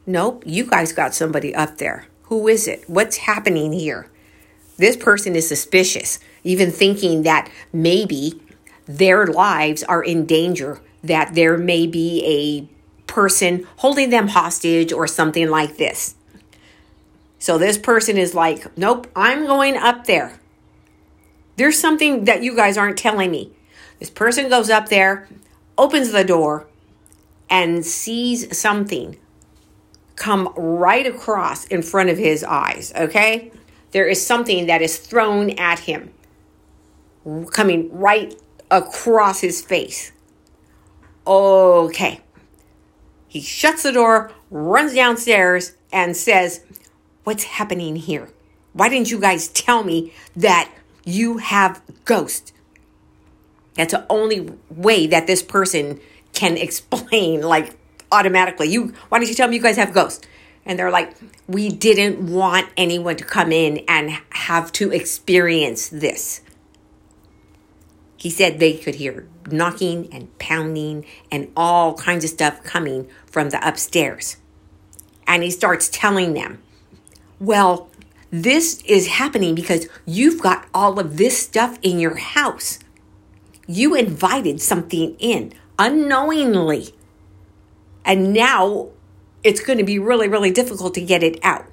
Nope, 0.07 0.43
you 0.45 0.65
guys 0.65 0.93
got 0.93 1.13
somebody 1.13 1.53
up 1.53 1.77
there. 1.77 2.07
Who 2.23 2.47
is 2.47 2.67
it? 2.67 2.83
What's 2.87 3.17
happening 3.17 3.73
here? 3.73 4.09
This 4.77 4.97
person 4.97 5.35
is 5.35 5.47
suspicious, 5.47 6.19
even 6.43 6.71
thinking 6.71 7.23
that 7.23 7.49
maybe 7.71 8.41
their 8.85 9.27
lives 9.27 9.83
are 9.83 10.03
in 10.03 10.25
danger, 10.25 10.79
that 11.03 11.35
there 11.35 11.57
may 11.57 11.87
be 11.87 12.23
a 12.25 12.74
person 13.07 13.67
holding 13.77 14.09
them 14.09 14.29
hostage 14.29 14.91
or 14.91 15.07
something 15.07 15.49
like 15.49 15.77
this. 15.77 16.15
So 17.39 17.57
this 17.57 17.77
person 17.77 18.17
is 18.17 18.33
like, 18.33 18.75
nope, 18.77 19.07
I'm 19.15 19.45
going 19.45 19.77
up 19.77 20.05
there. 20.05 20.39
There's 21.57 21.79
something 21.79 22.25
that 22.25 22.43
you 22.43 22.55
guys 22.55 22.77
aren't 22.77 22.97
telling 22.97 23.31
me. 23.31 23.51
This 23.99 24.09
person 24.09 24.49
goes 24.49 24.69
up 24.69 24.89
there, 24.89 25.27
opens 25.77 26.11
the 26.11 26.23
door, 26.23 26.67
and 27.49 27.85
sees 27.85 28.57
something 28.57 29.17
come 30.15 30.51
right 30.55 31.05
across 31.05 31.65
in 31.65 31.81
front 31.81 32.09
of 32.09 32.17
his 32.17 32.43
eyes, 32.43 32.91
okay? 32.95 33.51
There 33.91 34.07
is 34.07 34.25
something 34.25 34.65
that 34.65 34.81
is 34.81 34.97
thrown 34.97 35.51
at 35.51 35.79
him, 35.79 36.13
coming 37.51 37.97
right 37.97 38.35
across 38.71 39.41
his 39.41 39.61
face. 39.61 40.11
Okay. 41.27 42.21
He 43.27 43.41
shuts 43.41 43.83
the 43.83 43.91
door, 43.91 44.31
runs 44.49 44.93
downstairs, 44.93 45.73
and 45.91 46.15
says, 46.15 46.61
What's 47.23 47.43
happening 47.43 47.95
here? 47.95 48.29
Why 48.73 48.89
didn't 48.89 49.09
you 49.09 49.19
guys 49.19 49.47
tell 49.47 49.83
me 49.83 50.13
that 50.35 50.71
you 51.05 51.37
have 51.37 51.81
ghosts? 52.03 52.53
That's 53.75 53.93
the 53.93 54.05
only 54.09 54.51
way 54.69 55.07
that 55.07 55.27
this 55.27 55.41
person 55.41 55.99
can 56.33 56.57
explain, 56.57 57.41
like 57.41 57.75
automatically. 58.11 58.69
You 58.69 58.93
why 59.09 59.19
don't 59.19 59.27
you 59.27 59.35
tell 59.35 59.47
me 59.47 59.55
you 59.55 59.61
guys 59.61 59.77
have 59.77 59.93
ghosts? 59.93 60.27
And 60.67 60.79
they're 60.79 60.91
like, 60.91 61.15
we 61.47 61.69
didn't 61.69 62.31
want 62.31 62.67
anyone 62.75 63.17
to 63.17 63.23
come 63.23 63.51
in 63.51 63.83
and 63.87 64.17
have 64.31 64.71
to 64.73 64.91
experience 64.91 65.89
this. 65.89 66.41
He 68.17 68.29
said 68.29 68.59
they 68.59 68.73
could 68.77 68.95
hear 68.95 69.27
knocking 69.51 70.11
and 70.11 70.37
pounding 70.39 71.05
and 71.31 71.51
all 71.55 71.95
kinds 71.95 72.23
of 72.23 72.29
stuff 72.29 72.63
coming 72.63 73.07
from 73.25 73.49
the 73.49 73.67
upstairs. 73.67 74.37
And 75.27 75.43
he 75.43 75.51
starts 75.51 75.89
telling 75.89 76.33
them, 76.33 76.61
well, 77.39 77.89
this 78.31 78.81
is 78.85 79.07
happening 79.07 79.55
because 79.55 79.87
you've 80.05 80.41
got 80.41 80.67
all 80.73 80.99
of 80.99 81.17
this 81.17 81.37
stuff 81.41 81.77
in 81.81 81.99
your 81.99 82.15
house. 82.17 82.79
You 83.67 83.95
invited 83.95 84.61
something 84.61 85.15
in 85.19 85.53
unknowingly. 85.77 86.93
And 88.03 88.33
now 88.33 88.89
it's 89.43 89.61
going 89.61 89.77
to 89.77 89.83
be 89.83 89.99
really, 89.99 90.27
really 90.27 90.51
difficult 90.51 90.93
to 90.95 91.01
get 91.01 91.23
it 91.23 91.39
out. 91.43 91.65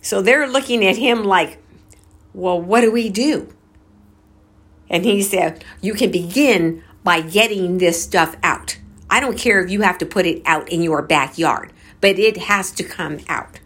So 0.00 0.20
they're 0.20 0.48
looking 0.48 0.84
at 0.84 0.96
him 0.96 1.24
like, 1.24 1.58
well, 2.34 2.60
what 2.60 2.80
do 2.80 2.90
we 2.90 3.08
do? 3.08 3.54
And 4.92 5.06
he 5.06 5.22
said, 5.22 5.64
You 5.80 5.94
can 5.94 6.12
begin 6.12 6.84
by 7.02 7.22
getting 7.22 7.78
this 7.78 8.00
stuff 8.00 8.36
out. 8.42 8.78
I 9.10 9.18
don't 9.18 9.38
care 9.38 9.64
if 9.64 9.70
you 9.70 9.80
have 9.80 9.98
to 9.98 10.06
put 10.06 10.26
it 10.26 10.42
out 10.44 10.68
in 10.68 10.82
your 10.82 11.02
backyard, 11.02 11.72
but 12.00 12.18
it 12.18 12.36
has 12.36 12.70
to 12.72 12.84
come 12.84 13.18
out. 13.28 13.58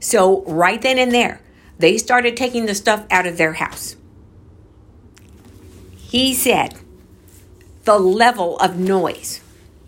So, 0.00 0.42
right 0.44 0.80
then 0.80 0.98
and 0.98 1.12
there, 1.12 1.40
they 1.78 1.98
started 1.98 2.36
taking 2.36 2.66
the 2.66 2.74
stuff 2.74 3.04
out 3.10 3.26
of 3.26 3.36
their 3.36 3.54
house. 3.54 3.96
He 5.96 6.34
said 6.34 6.78
the 7.84 7.98
level 7.98 8.58
of 8.58 8.78
noise 8.78 9.40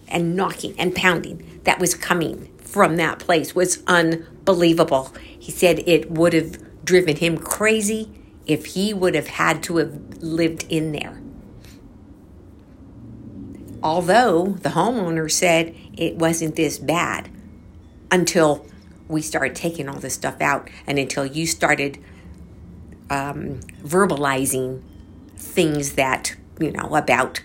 and 0.08 0.34
knocking 0.34 0.74
and 0.78 0.94
pounding 0.94 1.60
that 1.64 1.78
was 1.78 1.94
coming 1.94 2.50
from 2.58 2.96
that 2.96 3.18
place 3.18 3.54
was 3.54 3.82
unbelievable. 3.86 5.12
He 5.38 5.52
said 5.52 5.80
it 5.86 6.10
would 6.10 6.32
have 6.32 6.84
driven 6.84 7.16
him 7.16 7.38
crazy 7.38 8.10
if 8.46 8.66
he 8.66 8.92
would 8.92 9.14
have 9.14 9.28
had 9.28 9.62
to 9.64 9.78
have 9.78 10.22
lived 10.22 10.66
in 10.68 10.92
there. 10.92 11.20
Although 13.82 14.56
the 14.60 14.70
homeowner 14.70 15.30
said 15.30 15.74
it 15.96 16.16
wasn't 16.16 16.56
this 16.56 16.78
bad 16.78 17.30
until 18.10 18.66
we 19.08 19.20
started 19.20 19.54
taking 19.54 19.88
all 19.88 20.00
this 20.00 20.14
stuff 20.14 20.40
out 20.40 20.70
and 20.86 20.98
until 20.98 21.26
you 21.26 21.46
started 21.46 21.98
um, 23.10 23.60
verbalizing 23.82 24.82
things 25.36 25.92
that, 25.92 26.34
you 26.58 26.70
know, 26.70 26.94
about 26.94 27.42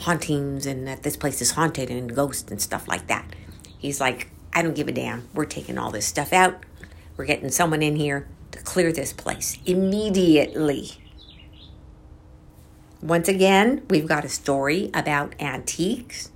hauntings 0.00 0.66
and 0.66 0.86
that 0.86 1.02
this 1.02 1.16
place 1.16 1.40
is 1.40 1.52
haunted 1.52 1.90
and 1.90 2.14
ghosts 2.14 2.50
and 2.50 2.60
stuff 2.60 2.86
like 2.86 3.06
that. 3.06 3.24
He's 3.78 4.00
like, 4.00 4.28
I 4.52 4.62
don't 4.62 4.74
give 4.74 4.88
a 4.88 4.92
damn. 4.92 5.28
We're 5.32 5.46
taking 5.46 5.78
all 5.78 5.90
this 5.90 6.06
stuff 6.06 6.32
out. 6.32 6.64
We're 7.16 7.24
getting 7.24 7.50
someone 7.50 7.82
in 7.82 7.96
here 7.96 8.28
clear 8.64 8.92
this 8.92 9.12
place 9.12 9.58
immediately. 9.66 10.92
Once 13.02 13.28
again, 13.28 13.82
we've 13.88 14.08
got 14.08 14.24
a 14.24 14.28
story 14.28 14.90
about 14.94 15.34
antiques. 15.38 16.30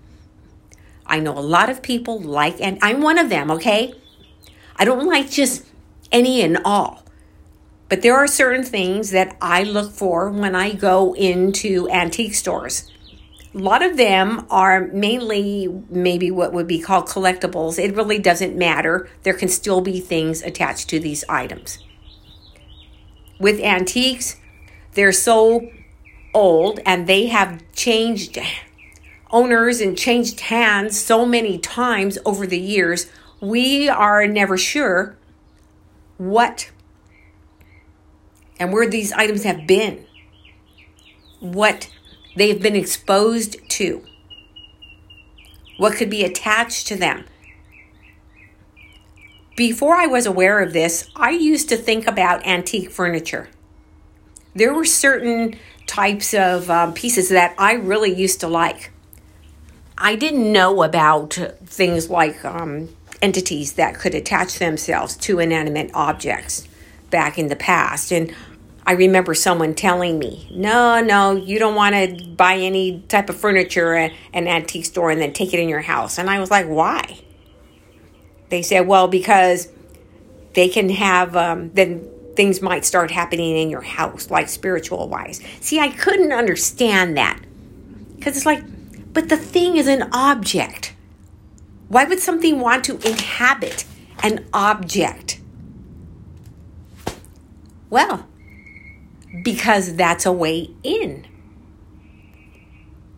I 1.06 1.18
know 1.18 1.36
a 1.36 1.40
lot 1.40 1.70
of 1.70 1.82
people 1.82 2.20
like, 2.20 2.60
and 2.60 2.78
I'm 2.82 3.00
one 3.00 3.18
of 3.18 3.28
them, 3.28 3.50
okay? 3.50 3.94
I 4.76 4.84
don't 4.84 5.06
like 5.06 5.30
just 5.30 5.64
any 6.12 6.42
and 6.42 6.58
all. 6.64 7.02
But 7.88 8.02
there 8.02 8.14
are 8.14 8.28
certain 8.28 8.62
things 8.62 9.10
that 9.10 9.36
I 9.40 9.64
look 9.64 9.90
for 9.90 10.30
when 10.30 10.54
I 10.54 10.72
go 10.72 11.14
into 11.14 11.88
antique 11.90 12.34
stores. 12.34 12.88
A 13.52 13.58
lot 13.58 13.82
of 13.82 13.96
them 13.96 14.46
are 14.48 14.86
mainly 14.92 15.66
maybe 15.88 16.30
what 16.30 16.52
would 16.52 16.68
be 16.68 16.78
called 16.78 17.06
collectibles. 17.06 17.82
It 17.82 17.96
really 17.96 18.20
doesn't 18.20 18.56
matter. 18.56 19.08
There 19.24 19.34
can 19.34 19.48
still 19.48 19.80
be 19.80 19.98
things 19.98 20.40
attached 20.42 20.88
to 20.90 21.00
these 21.00 21.24
items 21.28 21.78
with 23.40 23.58
antiques, 23.60 24.36
they're 24.92 25.12
so 25.12 25.68
old 26.32 26.78
and 26.86 27.06
they 27.06 27.26
have 27.26 27.60
changed 27.72 28.38
owners 29.32 29.80
and 29.80 29.96
changed 29.96 30.40
hands 30.40 31.00
so 31.00 31.24
many 31.24 31.58
times 31.58 32.18
over 32.24 32.46
the 32.46 32.58
years. 32.58 33.10
We 33.40 33.88
are 33.88 34.26
never 34.26 34.58
sure 34.58 35.16
what 36.18 36.70
and 38.58 38.72
where 38.72 38.88
these 38.88 39.10
items 39.12 39.44
have 39.44 39.66
been, 39.66 40.04
what 41.40 41.88
they've 42.36 42.60
been 42.60 42.76
exposed 42.76 43.56
to, 43.70 44.04
what 45.78 45.94
could 45.94 46.10
be 46.10 46.24
attached 46.24 46.86
to 46.88 46.96
them. 46.96 47.24
Before 49.56 49.96
I 49.96 50.06
was 50.06 50.26
aware 50.26 50.60
of 50.60 50.72
this, 50.72 51.10
I 51.16 51.30
used 51.30 51.68
to 51.68 51.76
think 51.76 52.06
about 52.06 52.46
antique 52.46 52.90
furniture. 52.90 53.48
There 54.54 54.72
were 54.72 54.84
certain 54.84 55.56
types 55.86 56.34
of 56.34 56.70
um, 56.70 56.94
pieces 56.94 57.28
that 57.30 57.54
I 57.58 57.74
really 57.74 58.14
used 58.14 58.40
to 58.40 58.48
like. 58.48 58.92
I 59.98 60.16
didn't 60.16 60.50
know 60.50 60.82
about 60.82 61.34
things 61.66 62.08
like 62.08 62.44
um, 62.44 62.88
entities 63.20 63.74
that 63.74 63.98
could 63.98 64.14
attach 64.14 64.58
themselves 64.58 65.16
to 65.18 65.40
inanimate 65.40 65.90
objects 65.94 66.66
back 67.10 67.38
in 67.38 67.48
the 67.48 67.56
past. 67.56 68.12
And 68.12 68.34
I 68.86 68.92
remember 68.92 69.34
someone 69.34 69.74
telling 69.74 70.18
me, 70.18 70.48
no, 70.52 71.02
no, 71.02 71.36
you 71.36 71.58
don't 71.58 71.74
want 71.74 71.94
to 71.94 72.24
buy 72.28 72.56
any 72.56 73.00
type 73.08 73.28
of 73.28 73.36
furniture 73.36 73.94
at 73.94 74.12
an 74.32 74.48
antique 74.48 74.86
store 74.86 75.10
and 75.10 75.20
then 75.20 75.32
take 75.32 75.52
it 75.52 75.60
in 75.60 75.68
your 75.68 75.82
house. 75.82 76.18
And 76.18 76.30
I 76.30 76.40
was 76.40 76.50
like, 76.50 76.66
why? 76.66 77.20
They 78.50 78.62
said, 78.62 78.86
well, 78.86 79.08
because 79.08 79.68
they 80.54 80.68
can 80.68 80.90
have, 80.90 81.36
um, 81.36 81.70
then 81.72 82.06
things 82.34 82.60
might 82.60 82.84
start 82.84 83.10
happening 83.10 83.56
in 83.56 83.70
your 83.70 83.80
house, 83.80 84.30
like 84.30 84.48
spiritual 84.48 85.08
wise. 85.08 85.40
See, 85.60 85.78
I 85.78 85.88
couldn't 85.88 86.32
understand 86.32 87.16
that. 87.16 87.40
Because 88.16 88.36
it's 88.36 88.46
like, 88.46 88.62
but 89.12 89.28
the 89.28 89.36
thing 89.36 89.76
is 89.76 89.86
an 89.86 90.08
object. 90.12 90.94
Why 91.88 92.04
would 92.04 92.20
something 92.20 92.60
want 92.60 92.84
to 92.84 92.96
inhabit 93.06 93.84
an 94.22 94.46
object? 94.52 95.40
Well, 97.88 98.26
because 99.42 99.96
that's 99.96 100.26
a 100.26 100.32
way 100.32 100.70
in. 100.82 101.26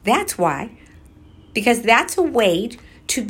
That's 0.05 0.39
why. 0.39 0.71
Because 1.53 1.83
that's 1.83 2.17
a 2.17 2.23
way 2.23 2.71
to 3.09 3.27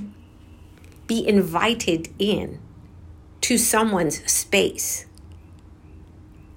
be 1.12 1.28
invited 1.28 2.08
in 2.18 2.58
to 3.42 3.58
someone's 3.58 4.24
space. 4.30 5.04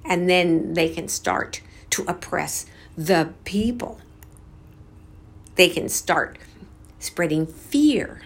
And 0.06 0.30
then 0.30 0.76
they 0.76 0.88
can 0.88 1.10
start 1.10 1.62
to 1.90 2.06
oppress 2.08 2.66
the 2.98 3.34
people. 3.44 4.00
They 5.56 5.68
can 5.68 5.90
start 5.90 6.38
spreading 7.00 7.46
fear. 7.46 8.22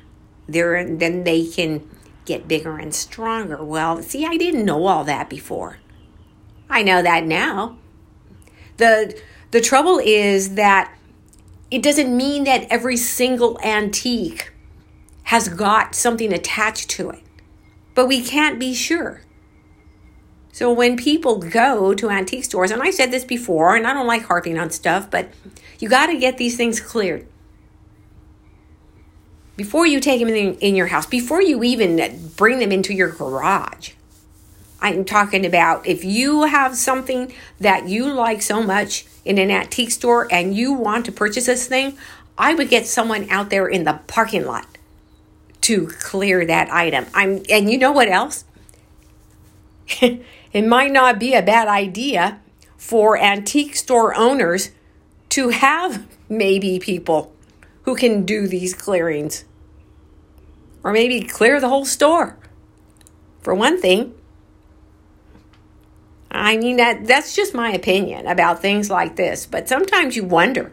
There, 0.47 0.85
then 0.85 1.23
they 1.23 1.47
can 1.47 1.89
get 2.25 2.47
bigger 2.47 2.77
and 2.77 2.93
stronger. 2.93 3.63
Well, 3.63 4.03
see, 4.03 4.23
I 4.23 4.37
didn't 4.37 4.65
know 4.65 4.85
all 4.85 5.03
that 5.05 5.31
before. 5.31 5.77
I 6.69 6.83
know 6.83 7.01
that 7.01 7.25
now. 7.25 7.77
The 8.77 9.19
the 9.49 9.61
trouble 9.61 9.99
is 10.03 10.53
that 10.55 10.95
it 11.71 11.81
doesn't 11.81 12.15
mean 12.15 12.43
that 12.43 12.67
every 12.69 12.97
single 12.97 13.59
antique 13.63 14.48
has 15.29 15.47
got 15.47 15.93
something 15.93 16.33
attached 16.33 16.89
to 16.89 17.11
it. 17.11 17.21
But 17.93 18.07
we 18.07 18.19
can't 18.19 18.59
be 18.59 18.73
sure. 18.73 19.21
So 20.51 20.73
when 20.73 20.97
people 20.97 21.37
go 21.37 21.93
to 21.93 22.09
antique 22.09 22.45
stores, 22.45 22.71
and 22.71 22.81
I 22.81 22.89
said 22.89 23.11
this 23.11 23.25
before, 23.25 23.75
and 23.75 23.85
I 23.85 23.93
don't 23.93 24.07
like 24.07 24.23
harping 24.23 24.57
on 24.57 24.71
stuff, 24.71 25.11
but 25.11 25.29
you 25.77 25.87
got 25.87 26.07
to 26.07 26.17
get 26.17 26.39
these 26.39 26.57
things 26.57 26.79
cleared. 26.79 27.27
Before 29.55 29.85
you 29.85 29.99
take 29.99 30.19
them 30.19 30.29
in, 30.29 30.55
in 30.55 30.75
your 30.75 30.87
house, 30.87 31.05
before 31.05 31.43
you 31.43 31.63
even 31.63 32.31
bring 32.35 32.57
them 32.57 32.71
into 32.71 32.95
your 32.95 33.09
garage. 33.11 33.91
I'm 34.81 35.05
talking 35.05 35.45
about 35.45 35.85
if 35.85 36.03
you 36.03 36.45
have 36.45 36.75
something 36.75 37.31
that 37.59 37.87
you 37.87 38.11
like 38.11 38.41
so 38.41 38.63
much 38.63 39.05
in 39.25 39.37
an 39.37 39.51
antique 39.51 39.91
store 39.91 40.27
and 40.31 40.55
you 40.55 40.73
want 40.73 41.05
to 41.05 41.11
purchase 41.11 41.45
this 41.45 41.67
thing, 41.67 41.99
I 42.35 42.55
would 42.55 42.69
get 42.69 42.87
someone 42.87 43.29
out 43.29 43.51
there 43.51 43.67
in 43.67 43.83
the 43.83 43.99
parking 44.07 44.43
lot 44.43 44.65
to 45.61 45.87
clear 45.87 46.45
that 46.45 46.71
item. 46.71 47.05
I'm 47.13 47.43
and 47.49 47.69
you 47.69 47.77
know 47.77 47.91
what 47.91 48.07
else? 48.07 48.45
it 50.01 50.65
might 50.65 50.91
not 50.91 51.19
be 51.19 51.33
a 51.33 51.41
bad 51.41 51.67
idea 51.67 52.39
for 52.77 53.17
antique 53.17 53.75
store 53.75 54.15
owners 54.15 54.71
to 55.29 55.49
have 55.49 56.07
maybe 56.27 56.79
people 56.79 57.33
who 57.83 57.95
can 57.95 58.25
do 58.25 58.47
these 58.47 58.73
clearings. 58.73 59.45
Or 60.83 60.91
maybe 60.91 61.21
clear 61.21 61.59
the 61.59 61.69
whole 61.69 61.85
store. 61.85 62.37
For 63.41 63.53
one 63.53 63.81
thing, 63.81 64.13
I 66.31 66.57
mean 66.57 66.77
that 66.77 67.07
that's 67.07 67.35
just 67.35 67.53
my 67.53 67.71
opinion 67.71 68.27
about 68.27 68.61
things 68.61 68.89
like 68.89 69.15
this, 69.15 69.45
but 69.45 69.67
sometimes 69.67 70.15
you 70.15 70.23
wonder 70.23 70.71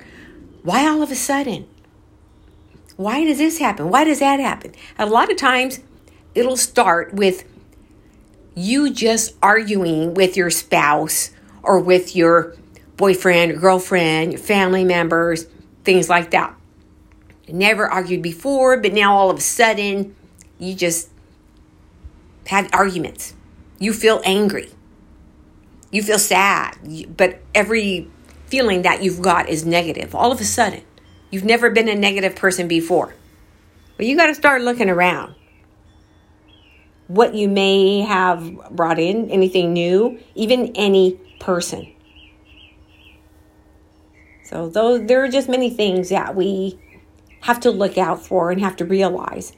why 0.62 0.86
all 0.86 1.02
of 1.02 1.10
a 1.10 1.14
sudden 1.14 1.66
why 2.96 3.24
does 3.24 3.38
this 3.38 3.58
happen? 3.58 3.90
Why 3.90 4.04
does 4.04 4.20
that 4.20 4.40
happen? 4.40 4.72
A 4.98 5.06
lot 5.06 5.30
of 5.30 5.36
times 5.36 5.80
it'll 6.34 6.56
start 6.56 7.14
with 7.14 7.44
you 8.54 8.90
just 8.90 9.34
arguing 9.42 10.14
with 10.14 10.36
your 10.36 10.50
spouse 10.50 11.30
or 11.62 11.78
with 11.78 12.16
your 12.16 12.54
boyfriend 12.96 13.52
or 13.52 13.56
girlfriend, 13.56 14.32
your 14.32 14.40
family 14.40 14.84
members, 14.84 15.46
things 15.84 16.08
like 16.08 16.30
that. 16.30 16.54
never 17.48 17.86
argued 17.86 18.22
before, 18.22 18.78
but 18.78 18.92
now 18.92 19.14
all 19.14 19.30
of 19.30 19.38
a 19.38 19.42
sudden 19.42 20.16
you 20.58 20.74
just 20.74 21.10
have 22.46 22.68
arguments. 22.72 23.34
You 23.78 23.92
feel 23.92 24.22
angry 24.24 24.70
you 25.90 26.02
feel 26.02 26.18
sad, 26.18 26.76
but 27.16 27.40
every 27.54 28.08
feeling 28.46 28.82
that 28.82 29.02
you've 29.02 29.22
got 29.22 29.48
is 29.48 29.64
negative. 29.64 30.14
All 30.14 30.32
of 30.32 30.40
a 30.40 30.44
sudden, 30.44 30.82
you've 31.30 31.44
never 31.44 31.70
been 31.70 31.88
a 31.88 31.94
negative 31.94 32.36
person 32.36 32.68
before. 32.68 33.14
But 33.96 34.06
you 34.06 34.16
got 34.16 34.26
to 34.26 34.34
start 34.34 34.62
looking 34.62 34.90
around. 34.90 35.34
What 37.08 37.34
you 37.34 37.48
may 37.48 38.00
have 38.00 38.70
brought 38.70 38.98
in, 38.98 39.30
anything 39.30 39.72
new, 39.72 40.18
even 40.34 40.72
any 40.74 41.18
person. 41.38 41.92
So 44.44 44.68
those 44.68 45.06
there 45.06 45.24
are 45.24 45.28
just 45.28 45.48
many 45.48 45.70
things 45.70 46.08
that 46.10 46.36
we 46.36 46.78
have 47.42 47.60
to 47.60 47.70
look 47.70 47.96
out 47.96 48.24
for 48.24 48.50
and 48.50 48.60
have 48.60 48.76
to 48.76 48.84
realize. 48.84 49.52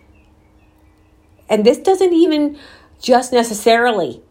And 1.48 1.64
this 1.64 1.78
doesn't 1.78 2.12
even 2.12 2.58
just 3.00 3.32
necessarily 3.32 4.22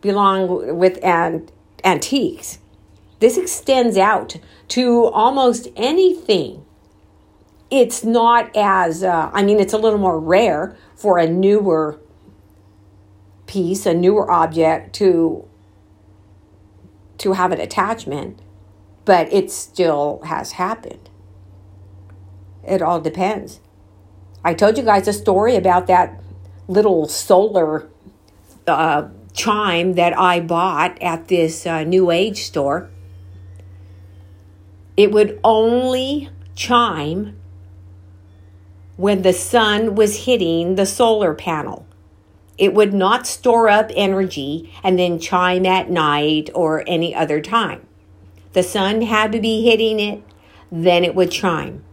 belong 0.00 0.76
with 0.76 1.02
an, 1.02 1.48
antiques. 1.84 2.58
This 3.22 3.38
extends 3.38 3.96
out 3.96 4.36
to 4.66 5.04
almost 5.04 5.68
anything. 5.76 6.66
It's 7.70 8.02
not 8.02 8.50
as, 8.56 9.04
uh, 9.04 9.30
I 9.32 9.44
mean, 9.44 9.60
it's 9.60 9.72
a 9.72 9.78
little 9.78 10.00
more 10.00 10.18
rare 10.18 10.76
for 10.96 11.18
a 11.18 11.28
newer 11.28 12.00
piece, 13.46 13.86
a 13.86 13.94
newer 13.94 14.28
object 14.28 14.92
to 14.96 15.48
to 17.18 17.34
have 17.34 17.52
an 17.52 17.60
attachment, 17.60 18.40
but 19.04 19.32
it 19.32 19.52
still 19.52 20.20
has 20.24 20.52
happened. 20.52 21.08
It 22.66 22.82
all 22.82 23.00
depends. 23.00 23.60
I 24.42 24.52
told 24.52 24.76
you 24.76 24.82
guys 24.82 25.06
a 25.06 25.12
story 25.12 25.54
about 25.54 25.86
that 25.86 26.20
little 26.66 27.06
solar 27.06 27.88
uh, 28.66 29.06
chime 29.32 29.92
that 29.92 30.18
I 30.18 30.40
bought 30.40 31.00
at 31.00 31.28
this 31.28 31.64
uh, 31.68 31.84
New 31.84 32.10
Age 32.10 32.42
store, 32.42 32.90
it 34.96 35.10
would 35.10 35.40
only 35.42 36.28
chime 36.54 37.36
when 38.96 39.22
the 39.22 39.32
sun 39.32 39.94
was 39.94 40.26
hitting 40.26 40.74
the 40.74 40.86
solar 40.86 41.34
panel. 41.34 41.86
It 42.58 42.74
would 42.74 42.92
not 42.92 43.26
store 43.26 43.68
up 43.68 43.90
energy 43.94 44.72
and 44.84 44.98
then 44.98 45.18
chime 45.18 45.66
at 45.66 45.90
night 45.90 46.50
or 46.54 46.84
any 46.86 47.14
other 47.14 47.40
time. 47.40 47.86
The 48.52 48.62
sun 48.62 49.02
had 49.02 49.32
to 49.32 49.40
be 49.40 49.64
hitting 49.64 49.98
it, 49.98 50.22
then 50.70 51.04
it 51.04 51.14
would 51.14 51.30
chime. 51.30 51.84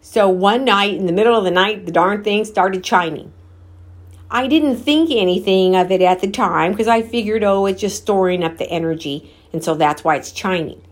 So 0.00 0.28
one 0.28 0.64
night 0.64 0.94
in 0.94 1.06
the 1.06 1.12
middle 1.12 1.36
of 1.36 1.44
the 1.44 1.50
night, 1.50 1.86
the 1.86 1.92
darn 1.92 2.22
thing 2.22 2.44
started 2.44 2.84
chiming. 2.84 3.32
I 4.30 4.46
didn't 4.46 4.76
think 4.76 5.10
anything 5.10 5.76
of 5.76 5.90
it 5.90 6.02
at 6.02 6.20
the 6.20 6.30
time 6.30 6.72
because 6.72 6.88
I 6.88 7.02
figured, 7.02 7.44
oh, 7.44 7.66
it's 7.66 7.80
just 7.80 8.02
storing 8.02 8.42
up 8.42 8.58
the 8.58 8.68
energy, 8.68 9.32
and 9.52 9.62
so 9.62 9.74
that's 9.74 10.04
why 10.04 10.16
it's 10.16 10.32
chiming. 10.32 10.82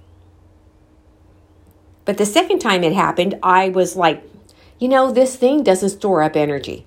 But 2.05 2.19
the 2.19 2.27
second 2.27 2.59
time 2.59 2.85
it 2.85 2.93
happened, 2.93 3.39
I 3.43 3.71
was 3.71 3.97
like, 3.97 4.23
you 4.79 4.89
know, 4.89 5.11
this 5.11 5.37
thing 5.37 5.63
doesn't 5.63 5.91
store 5.91 6.23
up 6.23 6.37
energy. 6.37 6.87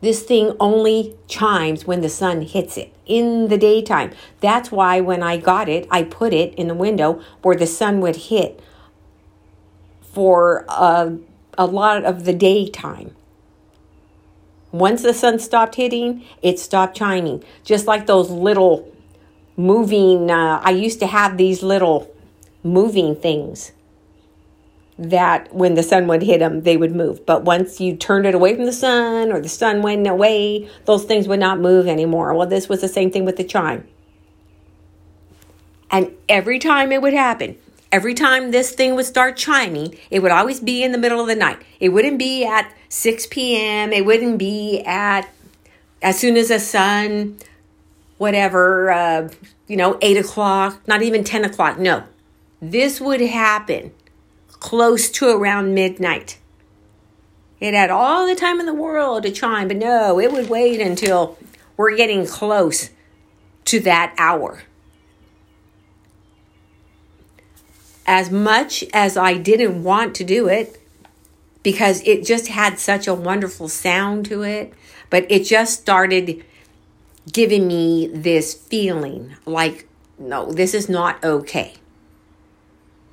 This 0.00 0.22
thing 0.22 0.56
only 0.58 1.14
chimes 1.28 1.86
when 1.86 2.00
the 2.00 2.08
sun 2.08 2.42
hits 2.42 2.76
it 2.76 2.94
in 3.06 3.48
the 3.48 3.58
daytime. 3.58 4.12
That's 4.40 4.72
why 4.72 5.00
when 5.00 5.22
I 5.22 5.36
got 5.36 5.68
it, 5.68 5.86
I 5.90 6.04
put 6.04 6.32
it 6.32 6.54
in 6.54 6.68
the 6.68 6.74
window 6.74 7.22
where 7.42 7.56
the 7.56 7.66
sun 7.66 8.00
would 8.00 8.16
hit 8.16 8.60
for 10.00 10.64
a, 10.68 11.18
a 11.58 11.66
lot 11.66 12.04
of 12.04 12.24
the 12.24 12.32
daytime. 12.32 13.14
Once 14.72 15.02
the 15.02 15.12
sun 15.12 15.38
stopped 15.38 15.74
hitting, 15.74 16.24
it 16.40 16.58
stopped 16.58 16.96
chiming. 16.96 17.42
Just 17.64 17.86
like 17.86 18.06
those 18.06 18.30
little 18.30 18.90
moving, 19.60 20.30
uh, 20.30 20.60
I 20.62 20.70
used 20.70 21.00
to 21.00 21.06
have 21.06 21.36
these 21.36 21.62
little 21.62 22.12
moving 22.62 23.14
things 23.14 23.72
that 24.98 25.54
when 25.54 25.74
the 25.74 25.82
sun 25.82 26.06
would 26.06 26.22
hit 26.22 26.40
them, 26.40 26.62
they 26.62 26.76
would 26.76 26.94
move. 26.94 27.24
But 27.24 27.42
once 27.44 27.80
you 27.80 27.96
turned 27.96 28.26
it 28.26 28.34
away 28.34 28.54
from 28.54 28.66
the 28.66 28.72
sun 28.72 29.32
or 29.32 29.40
the 29.40 29.48
sun 29.48 29.80
went 29.80 30.06
away, 30.06 30.68
those 30.84 31.04
things 31.04 31.26
would 31.26 31.40
not 31.40 31.58
move 31.58 31.86
anymore. 31.86 32.34
Well, 32.34 32.46
this 32.46 32.68
was 32.68 32.80
the 32.82 32.88
same 32.88 33.10
thing 33.10 33.24
with 33.24 33.36
the 33.36 33.44
chime. 33.44 33.86
And 35.90 36.12
every 36.28 36.58
time 36.58 36.92
it 36.92 37.00
would 37.00 37.14
happen, 37.14 37.56
every 37.90 38.14
time 38.14 38.50
this 38.50 38.72
thing 38.72 38.94
would 38.94 39.06
start 39.06 39.36
chiming, 39.36 39.96
it 40.10 40.20
would 40.20 40.30
always 40.30 40.60
be 40.60 40.82
in 40.82 40.92
the 40.92 40.98
middle 40.98 41.20
of 41.20 41.26
the 41.26 41.34
night. 41.34 41.62
It 41.80 41.88
wouldn't 41.88 42.18
be 42.18 42.44
at 42.44 42.72
6 42.90 43.26
p.m., 43.28 43.92
it 43.92 44.04
wouldn't 44.04 44.38
be 44.38 44.82
at 44.84 45.28
as 46.02 46.18
soon 46.18 46.36
as 46.36 46.48
the 46.48 46.58
sun, 46.58 47.38
whatever, 48.20 48.90
uh, 48.90 49.28
you 49.66 49.78
know, 49.78 49.96
8 50.02 50.18
o'clock, 50.18 50.86
not 50.86 51.00
even 51.00 51.24
10 51.24 51.42
o'clock. 51.44 51.78
No, 51.78 52.04
this 52.60 53.00
would 53.00 53.22
happen 53.22 53.92
close 54.48 55.08
to 55.12 55.30
around 55.30 55.74
midnight. 55.74 56.38
It 57.60 57.72
had 57.72 57.88
all 57.90 58.26
the 58.26 58.34
time 58.34 58.60
in 58.60 58.66
the 58.66 58.74
world 58.74 59.22
to 59.22 59.30
chime, 59.30 59.68
but 59.68 59.78
no, 59.78 60.20
it 60.20 60.32
would 60.32 60.50
wait 60.50 60.80
until 60.80 61.38
we're 61.78 61.96
getting 61.96 62.26
close 62.26 62.90
to 63.64 63.80
that 63.80 64.14
hour. 64.18 64.64
as 68.10 68.28
much 68.28 68.82
as 68.92 69.16
I 69.16 69.34
didn't 69.34 69.84
want 69.84 70.16
to 70.16 70.24
do 70.24 70.48
it 70.48 70.82
because 71.62 72.02
it 72.04 72.24
just 72.26 72.48
had 72.48 72.76
such 72.76 73.06
a 73.06 73.14
wonderful 73.14 73.68
sound 73.68 74.26
to 74.26 74.42
it, 74.42 74.74
but 75.10 75.30
it 75.30 75.44
just 75.44 75.82
started 75.82 76.44
giving 77.30 77.66
me 77.66 78.08
this 78.12 78.54
feeling 78.54 79.36
like, 79.46 79.88
no, 80.18 80.52
this 80.52 80.74
is 80.74 80.88
not 80.88 81.22
okay. 81.24 81.74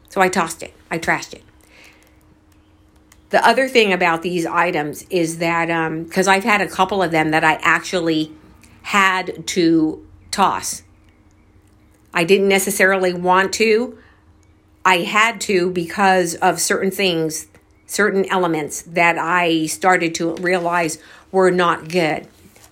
So 0.10 0.22
I 0.22 0.30
tossed 0.30 0.64
it, 0.64 0.74
I 0.90 0.98
trashed 1.00 1.34
it. 1.34 1.44
the 3.30 3.46
other 3.46 3.68
thing 3.68 3.92
about 3.92 4.22
these 4.22 4.46
items 4.46 5.06
is 5.10 5.40
that 5.40 5.70
um 5.70 6.04
because 6.04 6.28
um, 6.28 6.34
I've 6.36 6.44
had 6.44 6.62
a 6.62 6.68
couple 6.68 7.04
of 7.04 7.12
them 7.12 7.32
that 7.32 7.44
I 7.44 7.56
actually 7.62 8.32
had 8.84 9.46
to 9.48 10.06
toss. 10.32 10.84
I 12.14 12.24
didn't 12.24 12.48
necessarily 12.48 13.14
want 13.14 13.54
to. 13.56 13.98
I 14.86 15.00
had 15.00 15.42
to 15.42 15.70
because 15.72 16.36
of 16.36 16.62
certain 16.62 16.92
things, 16.92 17.48
certain 17.86 18.26
elements 18.30 18.82
that 18.84 19.18
I 19.18 19.66
started 19.66 20.16
to 20.16 20.36
realize 20.36 21.00
were 21.32 21.52
not 21.52 21.90
good. 21.90 22.28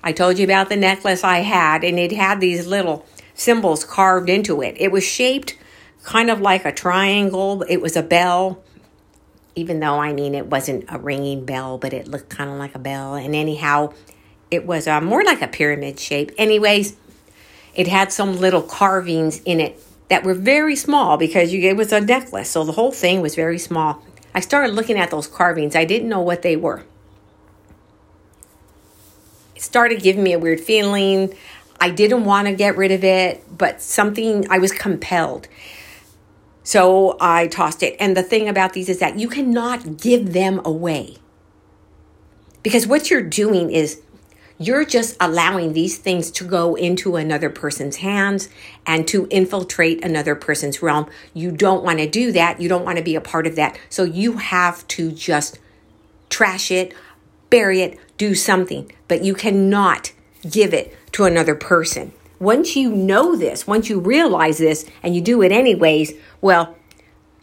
I 0.05 0.13
told 0.13 0.39
you 0.39 0.45
about 0.45 0.69
the 0.69 0.77
necklace 0.77 1.25
I 1.25 1.39
had, 1.39 1.83
and 1.83 1.99
it 1.99 2.13
had 2.13 2.39
these 2.39 2.65
little 2.65 3.05
symbols 3.33 3.83
carved 3.83 4.29
into 4.29 4.61
it. 4.61 4.75
It 4.79 4.93
was 4.93 5.03
shaped 5.03 5.57
kind 6.03 6.29
of 6.29 6.39
like 6.39 6.63
a 6.63 6.71
triangle, 6.71 7.65
it 7.67 7.81
was 7.81 7.97
a 7.97 8.03
bell 8.03 8.63
even 9.55 9.79
though 9.79 9.99
I 9.99 10.13
mean 10.13 10.35
it 10.35 10.47
wasn't 10.47 10.85
a 10.89 10.99
ringing 10.99 11.45
bell, 11.45 11.77
but 11.77 11.93
it 11.93 12.07
looked 12.07 12.29
kind 12.29 12.49
of 12.49 12.57
like 12.57 12.75
a 12.75 12.79
bell. 12.79 13.15
And 13.15 13.33
anyhow, 13.33 13.93
it 14.51 14.65
was 14.65 14.87
uh, 14.87 15.01
more 15.01 15.23
like 15.23 15.41
a 15.41 15.47
pyramid 15.47 15.99
shape. 15.99 16.31
Anyways, 16.37 16.95
it 17.73 17.87
had 17.87 18.11
some 18.11 18.37
little 18.37 18.61
carvings 18.61 19.41
in 19.45 19.59
it 19.59 19.81
that 20.09 20.23
were 20.23 20.33
very 20.33 20.75
small 20.75 21.17
because 21.17 21.51
you, 21.53 21.67
it 21.67 21.75
was 21.75 21.91
a 21.91 22.01
necklace, 22.01 22.51
so 22.51 22.63
the 22.63 22.73
whole 22.73 22.91
thing 22.91 23.21
was 23.21 23.33
very 23.35 23.57
small. 23.57 24.03
I 24.33 24.39
started 24.41 24.75
looking 24.75 24.99
at 24.99 25.09
those 25.09 25.27
carvings. 25.27 25.75
I 25.75 25.85
didn't 25.85 26.09
know 26.09 26.21
what 26.21 26.41
they 26.41 26.55
were. 26.55 26.83
Started 29.65 30.03
giving 30.03 30.21
me 30.21 30.33
a 30.33 30.37
weird 30.37 30.61
feeling. 30.61 31.35
I 31.81 31.89
didn't 31.89 32.23
want 32.23 32.47
to 32.47 32.53
get 32.53 32.77
rid 32.77 32.91
of 32.91 33.03
it, 33.03 33.43
but 33.57 33.81
something 33.81 34.45
I 34.47 34.59
was 34.59 34.71
compelled. 34.71 35.47
So 36.63 37.17
I 37.19 37.47
tossed 37.47 37.81
it. 37.81 37.95
And 37.99 38.15
the 38.15 38.21
thing 38.21 38.47
about 38.47 38.73
these 38.73 38.89
is 38.89 38.99
that 38.99 39.17
you 39.17 39.27
cannot 39.27 39.97
give 39.97 40.33
them 40.33 40.61
away. 40.63 41.17
Because 42.61 42.85
what 42.85 43.09
you're 43.09 43.23
doing 43.23 43.71
is 43.71 44.03
you're 44.59 44.85
just 44.85 45.17
allowing 45.19 45.73
these 45.73 45.97
things 45.97 46.29
to 46.31 46.43
go 46.43 46.75
into 46.75 47.15
another 47.15 47.49
person's 47.49 47.97
hands 47.97 48.49
and 48.85 49.07
to 49.07 49.27
infiltrate 49.31 50.05
another 50.05 50.35
person's 50.35 50.83
realm. 50.83 51.09
You 51.33 51.51
don't 51.51 51.83
want 51.83 51.97
to 51.97 52.07
do 52.07 52.31
that. 52.33 52.61
You 52.61 52.69
don't 52.69 52.85
want 52.85 52.99
to 52.99 53.03
be 53.03 53.15
a 53.15 53.21
part 53.21 53.47
of 53.47 53.55
that. 53.55 53.79
So 53.89 54.03
you 54.03 54.33
have 54.33 54.87
to 54.89 55.11
just 55.11 55.57
trash 56.29 56.69
it, 56.69 56.93
bury 57.49 57.81
it, 57.81 57.99
do 58.17 58.35
something. 58.35 58.91
But 59.07 59.23
you 59.23 59.33
cannot 59.33 60.11
give 60.49 60.73
it 60.73 60.95
to 61.13 61.25
another 61.25 61.55
person. 61.55 62.13
Once 62.39 62.75
you 62.75 62.91
know 62.91 63.35
this, 63.35 63.65
once 63.65 63.89
you 63.89 63.99
realize 63.99 64.57
this, 64.57 64.85
and 65.01 65.15
you 65.15 65.21
do 65.21 65.41
it 65.41 65.51
anyways, 65.51 66.13
well, 66.41 66.75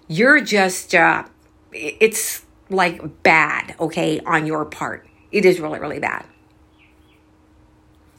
you're 0.07 0.41
just, 0.41 0.95
uh, 0.95 1.25
it's 1.73 2.45
like 2.69 3.23
bad, 3.23 3.75
okay, 3.81 4.21
on 4.21 4.47
your 4.47 4.65
part. 4.65 5.07
It 5.31 5.45
is 5.45 5.61
really, 5.61 5.79
really 5.79 5.99
bad. 5.99 6.27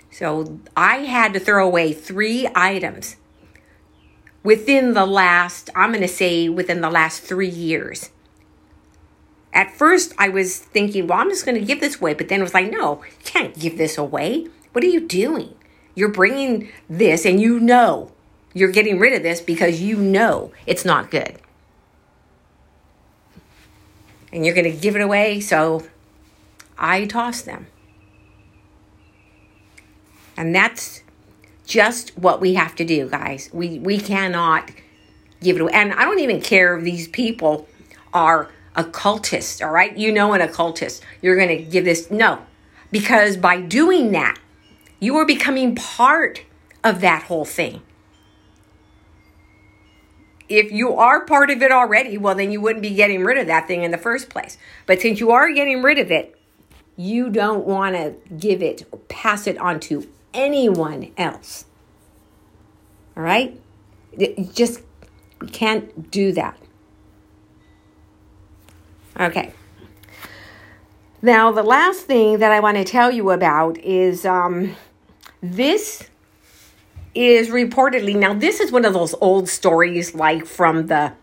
So 0.09 0.59
I 0.75 0.97
had 0.97 1.33
to 1.33 1.39
throw 1.39 1.65
away 1.65 1.93
three 1.93 2.47
items 2.55 3.17
within 4.43 4.93
the 4.93 5.05
last, 5.05 5.69
I'm 5.75 5.91
going 5.91 6.01
to 6.01 6.07
say 6.07 6.49
within 6.49 6.81
the 6.81 6.89
last 6.89 7.23
three 7.23 7.49
years. 7.49 8.09
At 9.53 9.71
first, 9.71 10.13
I 10.17 10.29
was 10.29 10.57
thinking, 10.57 11.07
well, 11.07 11.19
I'm 11.19 11.29
just 11.29 11.45
going 11.45 11.59
to 11.59 11.65
give 11.65 11.79
this 11.79 12.01
away. 12.01 12.15
But 12.15 12.27
then 12.27 12.39
it 12.39 12.43
was 12.43 12.53
like, 12.53 12.71
no, 12.71 13.03
you 13.03 13.11
can't 13.23 13.57
give 13.57 13.77
this 13.77 13.97
away. 13.97 14.47
What 14.71 14.83
are 14.83 14.87
you 14.87 15.07
doing? 15.07 15.53
You're 15.95 16.09
bringing 16.09 16.71
this 16.89 17.23
and 17.25 17.39
you 17.39 17.59
know 17.59 18.11
you're 18.53 18.71
getting 18.71 18.99
rid 18.99 19.13
of 19.13 19.23
this 19.23 19.41
because 19.41 19.81
you 19.81 19.97
know 19.97 20.51
it's 20.65 20.85
not 20.85 21.11
good. 21.11 21.37
And 24.31 24.45
you're 24.45 24.55
going 24.55 24.71
to 24.71 24.77
give 24.77 24.95
it 24.95 25.01
away, 25.01 25.39
so 25.39 25.85
I 26.77 27.05
toss 27.05 27.41
them. 27.41 27.67
And 30.35 30.55
that's 30.55 31.03
just 31.65 32.17
what 32.17 32.41
we 32.41 32.55
have 32.55 32.75
to 32.75 32.85
do, 32.85 33.07
guys. 33.07 33.49
We 33.53 33.77
we 33.77 33.99
cannot 33.99 34.71
give 35.41 35.57
it 35.57 35.61
away. 35.61 35.71
And 35.73 35.93
I 35.93 36.05
don't 36.05 36.19
even 36.19 36.41
care 36.41 36.75
if 36.77 36.83
these 36.83 37.07
people 37.07 37.67
are 38.11 38.49
occultists, 38.75 39.61
all 39.61 39.71
right? 39.71 39.95
You 39.97 40.11
know 40.11 40.33
an 40.33 40.41
occultist. 40.41 41.03
You're 41.21 41.35
going 41.35 41.49
to 41.49 41.63
give 41.63 41.85
this 41.85 42.09
no. 42.09 42.45
Because 42.91 43.37
by 43.37 43.61
doing 43.61 44.11
that, 44.11 44.37
you 44.99 45.17
are 45.17 45.25
becoming 45.25 45.75
part 45.75 46.43
of 46.83 47.01
that 47.01 47.23
whole 47.23 47.45
thing. 47.45 47.81
If 50.49 50.71
you 50.71 50.93
are 50.93 51.25
part 51.25 51.49
of 51.49 51.61
it 51.61 51.71
already, 51.71 52.17
well, 52.17 52.35
then 52.35 52.51
you 52.51 52.61
wouldn't 52.61 52.83
be 52.83 52.93
getting 52.93 53.23
rid 53.23 53.37
of 53.37 53.47
that 53.47 53.67
thing 53.67 53.83
in 53.83 53.91
the 53.91 53.97
first 53.97 54.29
place. 54.29 54.57
But 54.85 55.01
since 55.01 55.19
you 55.19 55.31
are 55.31 55.51
getting 55.51 55.81
rid 55.81 55.97
of 55.97 56.11
it, 56.11 56.37
you 56.95 57.29
don't 57.29 57.65
want 57.65 57.95
to 57.95 58.15
give 58.35 58.61
it 58.61 58.85
or 58.91 58.99
pass 58.99 59.47
it 59.47 59.57
on 59.57 59.79
to 59.81 60.07
anyone 60.33 61.11
else. 61.17 61.65
All 63.17 63.23
right? 63.23 63.59
You 64.17 64.49
just 64.53 64.81
can't 65.51 66.11
do 66.11 66.31
that. 66.33 66.57
Okay. 69.19 69.53
Now, 71.21 71.51
the 71.51 71.63
last 71.63 72.01
thing 72.01 72.39
that 72.39 72.51
I 72.51 72.59
want 72.59 72.77
to 72.77 72.83
tell 72.83 73.11
you 73.11 73.31
about 73.31 73.77
is 73.77 74.25
um, 74.25 74.75
this 75.41 76.09
is 77.15 77.49
reportedly, 77.49 78.15
now, 78.15 78.33
this 78.33 78.59
is 78.59 78.71
one 78.71 78.85
of 78.85 78.93
those 78.93 79.13
old 79.21 79.47
stories 79.47 80.15
like 80.15 80.45
from 80.45 80.87
the 80.87 81.13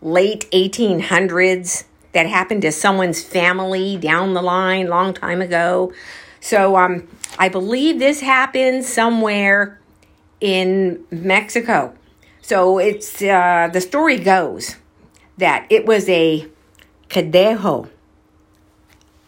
late 0.00 0.50
1800s 0.52 1.84
that 2.12 2.26
happened 2.26 2.62
to 2.62 2.72
someone's 2.72 3.22
family 3.22 3.96
down 3.96 4.34
the 4.34 4.42
line 4.42 4.88
long 4.88 5.12
time 5.12 5.42
ago. 5.42 5.92
So, 6.40 6.76
um, 6.76 7.08
I 7.38 7.48
believe 7.48 7.98
this 7.98 8.20
happened 8.20 8.84
somewhere 8.84 9.80
in 10.40 11.04
Mexico. 11.10 11.94
So 12.42 12.78
it's 12.78 13.22
uh, 13.22 13.70
the 13.72 13.80
story 13.80 14.18
goes 14.18 14.76
that 15.38 15.66
it 15.70 15.86
was 15.86 16.08
a 16.08 16.46
cadejo. 17.12 17.90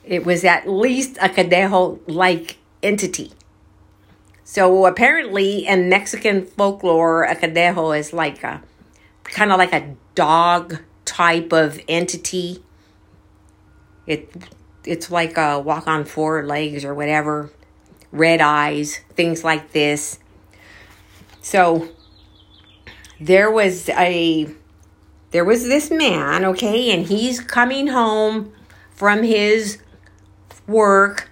It 0.04 0.24
was 0.24 0.44
at 0.44 0.68
least 0.68 1.16
a 1.18 1.28
cadejo 1.28 2.00
like 2.06 2.56
entity. 2.82 3.32
So 4.44 4.86
apparently, 4.86 5.66
in 5.66 5.88
Mexican 5.88 6.46
folklore, 6.46 7.24
a 7.24 7.36
cadejo 7.36 7.96
is 7.98 8.12
like 8.12 8.42
a 8.42 8.62
kind 9.24 9.52
of 9.52 9.58
like 9.58 9.72
a 9.72 9.94
dog 10.14 10.78
type 11.04 11.52
of 11.52 11.80
entity. 11.88 12.62
It 14.06 14.30
it's 14.84 15.10
like 15.10 15.36
a 15.36 15.58
walk 15.58 15.86
on 15.86 16.04
four 16.04 16.44
legs 16.44 16.84
or 16.84 16.94
whatever, 16.94 17.50
red 18.12 18.40
eyes, 18.40 19.00
things 19.14 19.44
like 19.44 19.72
this. 19.72 20.18
So 21.40 21.88
there 23.20 23.50
was 23.50 23.88
a 23.90 24.48
there 25.34 25.44
was 25.44 25.64
this 25.64 25.90
man, 25.90 26.44
okay, 26.44 26.92
and 26.92 27.08
he's 27.08 27.40
coming 27.40 27.88
home 27.88 28.52
from 28.92 29.24
his 29.24 29.78
work. 30.68 31.28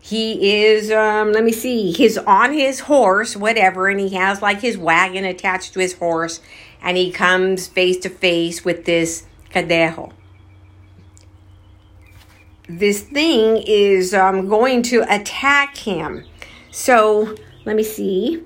He 0.00 0.62
is 0.62 0.90
um 0.90 1.32
let 1.32 1.44
me 1.44 1.52
see 1.52 1.92
he's 1.92 2.16
on 2.16 2.54
his 2.54 2.80
horse 2.80 3.36
whatever 3.36 3.88
and 3.88 4.00
he 4.00 4.14
has 4.14 4.40
like 4.40 4.62
his 4.62 4.78
wagon 4.78 5.26
attached 5.26 5.74
to 5.74 5.80
his 5.80 5.92
horse 5.98 6.40
and 6.82 6.96
he 6.96 7.12
comes 7.12 7.68
face 7.68 7.98
to 7.98 8.08
face 8.08 8.64
with 8.64 8.86
this 8.86 9.26
cadejo. 9.50 10.10
This 12.66 13.02
thing 13.02 13.62
is 13.66 14.14
um, 14.14 14.48
going 14.48 14.80
to 14.84 15.04
attack 15.14 15.76
him. 15.76 16.24
So 16.70 17.36
let 17.66 17.76
me 17.76 17.82
see 17.82 18.42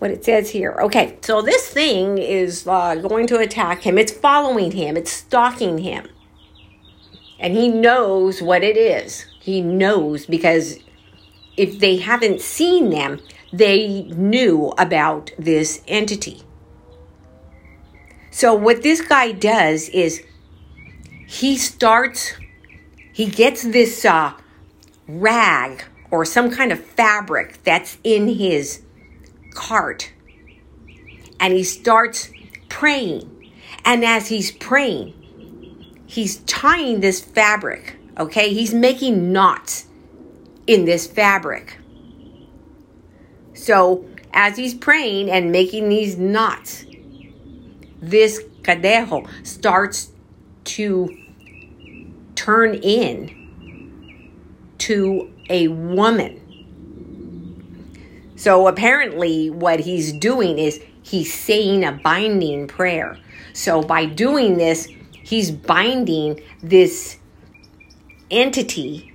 what 0.00 0.10
it 0.10 0.24
says 0.24 0.50
here. 0.50 0.76
Okay 0.80 1.16
so 1.22 1.42
this 1.42 1.68
thing 1.68 2.18
is 2.18 2.66
uh, 2.66 2.94
going 2.96 3.26
to 3.28 3.38
attack 3.38 3.82
him. 3.82 3.98
It's 3.98 4.12
following 4.12 4.72
him. 4.72 4.96
It's 4.96 5.12
stalking 5.12 5.78
him. 5.78 6.08
And 7.38 7.54
he 7.54 7.68
knows 7.68 8.42
what 8.42 8.64
it 8.64 8.76
is. 8.76 9.26
He 9.40 9.60
knows 9.60 10.26
because 10.26 10.78
if 11.56 11.78
they 11.78 11.96
haven't 11.96 12.40
seen 12.40 12.90
them, 12.90 13.20
they 13.52 14.02
knew 14.04 14.72
about 14.78 15.30
this 15.38 15.82
entity. 15.88 16.42
So, 18.30 18.54
what 18.54 18.82
this 18.82 19.00
guy 19.00 19.32
does 19.32 19.88
is 19.88 20.22
he 21.26 21.56
starts, 21.56 22.34
he 23.12 23.26
gets 23.26 23.62
this 23.62 24.04
uh, 24.04 24.34
rag 25.08 25.84
or 26.10 26.24
some 26.24 26.50
kind 26.50 26.70
of 26.70 26.84
fabric 26.84 27.62
that's 27.64 27.98
in 28.04 28.28
his 28.28 28.82
cart 29.58 30.12
and 31.40 31.52
he 31.52 31.64
starts 31.64 32.30
praying. 32.68 33.52
And 33.84 34.04
as 34.04 34.28
he's 34.28 34.52
praying, 34.52 35.14
he's 36.06 36.36
tying 36.40 37.00
this 37.00 37.20
fabric, 37.20 37.96
okay? 38.16 38.54
He's 38.54 38.72
making 38.72 39.32
knots 39.32 39.86
in 40.66 40.84
this 40.84 41.06
fabric. 41.06 41.76
So, 43.54 44.04
as 44.32 44.56
he's 44.56 44.74
praying 44.74 45.30
and 45.30 45.50
making 45.50 45.88
these 45.88 46.16
knots, 46.16 46.84
this 48.00 48.40
cadejo 48.62 49.28
starts 49.44 50.12
to 50.64 51.08
turn 52.36 52.74
in 52.74 53.34
to 54.78 55.32
a 55.50 55.66
woman. 55.68 56.37
So 58.38 58.68
apparently, 58.68 59.50
what 59.50 59.80
he's 59.80 60.12
doing 60.12 60.58
is 60.58 60.80
he's 61.02 61.34
saying 61.34 61.84
a 61.84 61.90
binding 61.90 62.68
prayer. 62.68 63.18
So 63.52 63.82
by 63.82 64.06
doing 64.06 64.58
this, 64.58 64.86
he's 65.10 65.50
binding 65.50 66.40
this 66.62 67.18
entity 68.30 69.12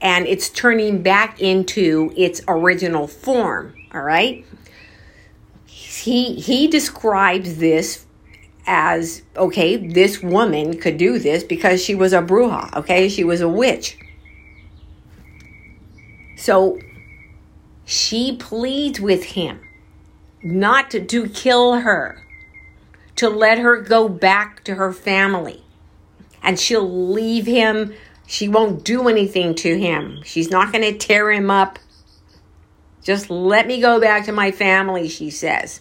and 0.00 0.26
it's 0.26 0.48
turning 0.50 1.02
back 1.02 1.40
into 1.40 2.12
its 2.16 2.42
original 2.46 3.08
form, 3.08 3.74
all 3.92 4.02
right? 4.02 4.44
He 5.66 6.34
he 6.34 6.68
describes 6.68 7.56
this 7.56 8.06
as 8.66 9.22
okay, 9.36 9.76
this 9.76 10.22
woman 10.22 10.78
could 10.78 10.96
do 10.96 11.18
this 11.18 11.42
because 11.42 11.82
she 11.82 11.96
was 11.96 12.12
a 12.12 12.22
bruja, 12.22 12.72
okay? 12.76 13.08
She 13.08 13.24
was 13.24 13.40
a 13.40 13.48
witch. 13.48 13.98
So 16.36 16.78
she 17.84 18.36
pleads 18.36 19.00
with 19.00 19.24
him 19.24 19.60
not 20.42 20.90
to, 20.90 21.28
kill 21.28 21.80
her, 21.80 22.22
to 23.16 23.28
let 23.28 23.58
her 23.58 23.80
go 23.80 24.08
back 24.08 24.62
to 24.64 24.74
her 24.74 24.92
family. 24.92 25.64
And 26.42 26.60
she'll 26.60 27.10
leave 27.12 27.46
him. 27.46 27.94
She 28.26 28.48
won't 28.48 28.84
do 28.84 29.08
anything 29.08 29.54
to 29.56 29.78
him. 29.78 30.20
She's 30.24 30.50
not 30.50 30.72
going 30.72 30.84
to 30.84 30.98
tear 30.98 31.30
him 31.30 31.50
up. 31.50 31.78
Just 33.02 33.30
let 33.30 33.66
me 33.66 33.80
go 33.80 34.00
back 34.00 34.26
to 34.26 34.32
my 34.32 34.50
family, 34.50 35.08
she 35.08 35.30
says. 35.30 35.80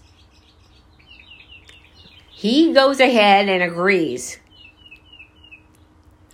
He 2.29 2.73
goes 2.73 2.99
ahead 2.99 3.47
and 3.47 3.63
agrees. 3.63 4.39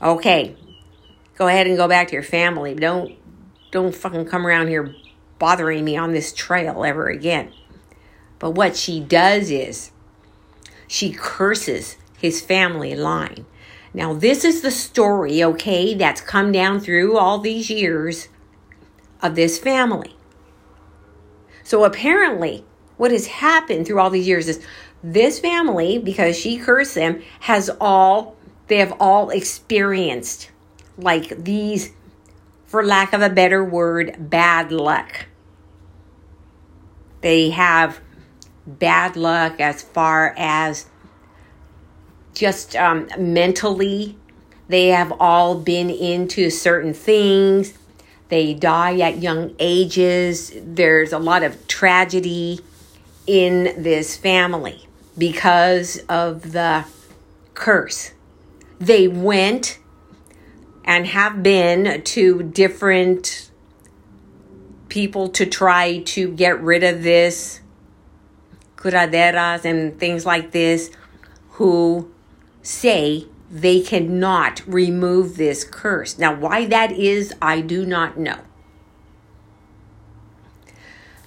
Okay, 0.01 0.55
go 1.35 1.47
ahead 1.47 1.67
and 1.67 1.77
go 1.77 1.87
back 1.87 2.07
to 2.07 2.13
your 2.13 2.23
family. 2.23 2.73
Don't 2.73 3.18
don't 3.71 3.95
fucking 3.95 4.25
come 4.25 4.45
around 4.45 4.67
here 4.67 4.95
bothering 5.37 5.85
me 5.85 5.95
on 5.95 6.11
this 6.11 6.33
trail 6.33 6.83
ever 6.83 7.07
again. 7.07 7.51
But 8.39 8.51
what 8.51 8.75
she 8.75 8.99
does 8.99 9.51
is 9.51 9.91
she 10.87 11.11
curses 11.11 11.97
his 12.17 12.41
family 12.41 12.95
line. 12.95 13.45
Now, 13.93 14.13
this 14.13 14.43
is 14.43 14.61
the 14.61 14.71
story, 14.71 15.43
okay, 15.43 15.93
that's 15.93 16.21
come 16.21 16.51
down 16.51 16.79
through 16.79 17.17
all 17.17 17.39
these 17.39 17.69
years 17.69 18.29
of 19.21 19.35
this 19.35 19.57
family. 19.57 20.15
So 21.63 21.83
apparently, 21.83 22.65
what 22.97 23.11
has 23.11 23.27
happened 23.27 23.87
through 23.87 23.99
all 23.99 24.09
these 24.09 24.27
years 24.27 24.47
is 24.47 24.65
this 25.03 25.39
family, 25.39 25.97
because 25.97 26.37
she 26.37 26.57
cursed 26.57 26.95
them, 26.95 27.21
has 27.41 27.69
all, 27.79 28.35
they 28.67 28.77
have 28.77 28.93
all 28.99 29.29
experienced 29.29 30.51
like 30.97 31.43
these, 31.43 31.93
for 32.69 32.85
lack 32.85 33.13
of 33.13 33.21
a 33.23 33.29
better 33.31 33.65
word, 33.65 34.15
bad 34.29 34.71
luck. 34.71 35.25
They 37.21 37.49
have 37.49 37.99
bad 38.67 39.17
luck 39.17 39.59
as 39.59 39.81
far 39.81 40.35
as 40.37 40.85
just 42.35 42.75
um, 42.75 43.09
mentally. 43.17 44.15
They 44.67 44.89
have 44.89 45.11
all 45.19 45.55
been 45.55 45.89
into 45.89 46.51
certain 46.51 46.93
things. 46.93 47.73
They 48.27 48.53
die 48.53 48.99
at 48.99 49.17
young 49.17 49.55
ages. 49.57 50.53
There's 50.61 51.11
a 51.11 51.17
lot 51.17 51.41
of 51.41 51.67
tragedy 51.67 52.59
in 53.25 53.81
this 53.81 54.15
family 54.15 54.87
because 55.17 56.03
of 56.07 56.51
the 56.51 56.85
curse. 57.55 58.11
They 58.77 59.07
went 59.07 59.78
and 60.89 61.05
have 61.05 61.43
been 61.43 62.01
to 62.01 62.41
different 62.41 63.51
people 64.89 65.29
to 65.29 65.45
try 65.45 65.99
to 65.99 66.31
get 66.31 66.59
rid 66.63 66.83
of 66.83 67.03
this, 67.03 67.61
curanderas 68.75 69.65
and 69.65 69.99
things 69.99 70.25
like 70.25 70.49
this, 70.49 70.89
who 71.51 72.11
say 72.63 73.27
they 73.51 73.79
cannot 73.81 74.63
remove 74.65 75.37
this 75.37 75.63
curse. 75.63 76.17
Now, 76.17 76.33
why 76.33 76.65
that 76.65 76.91
is, 76.91 77.35
I 77.39 77.61
do 77.61 77.85
not 77.85 78.17
know. 78.17 78.39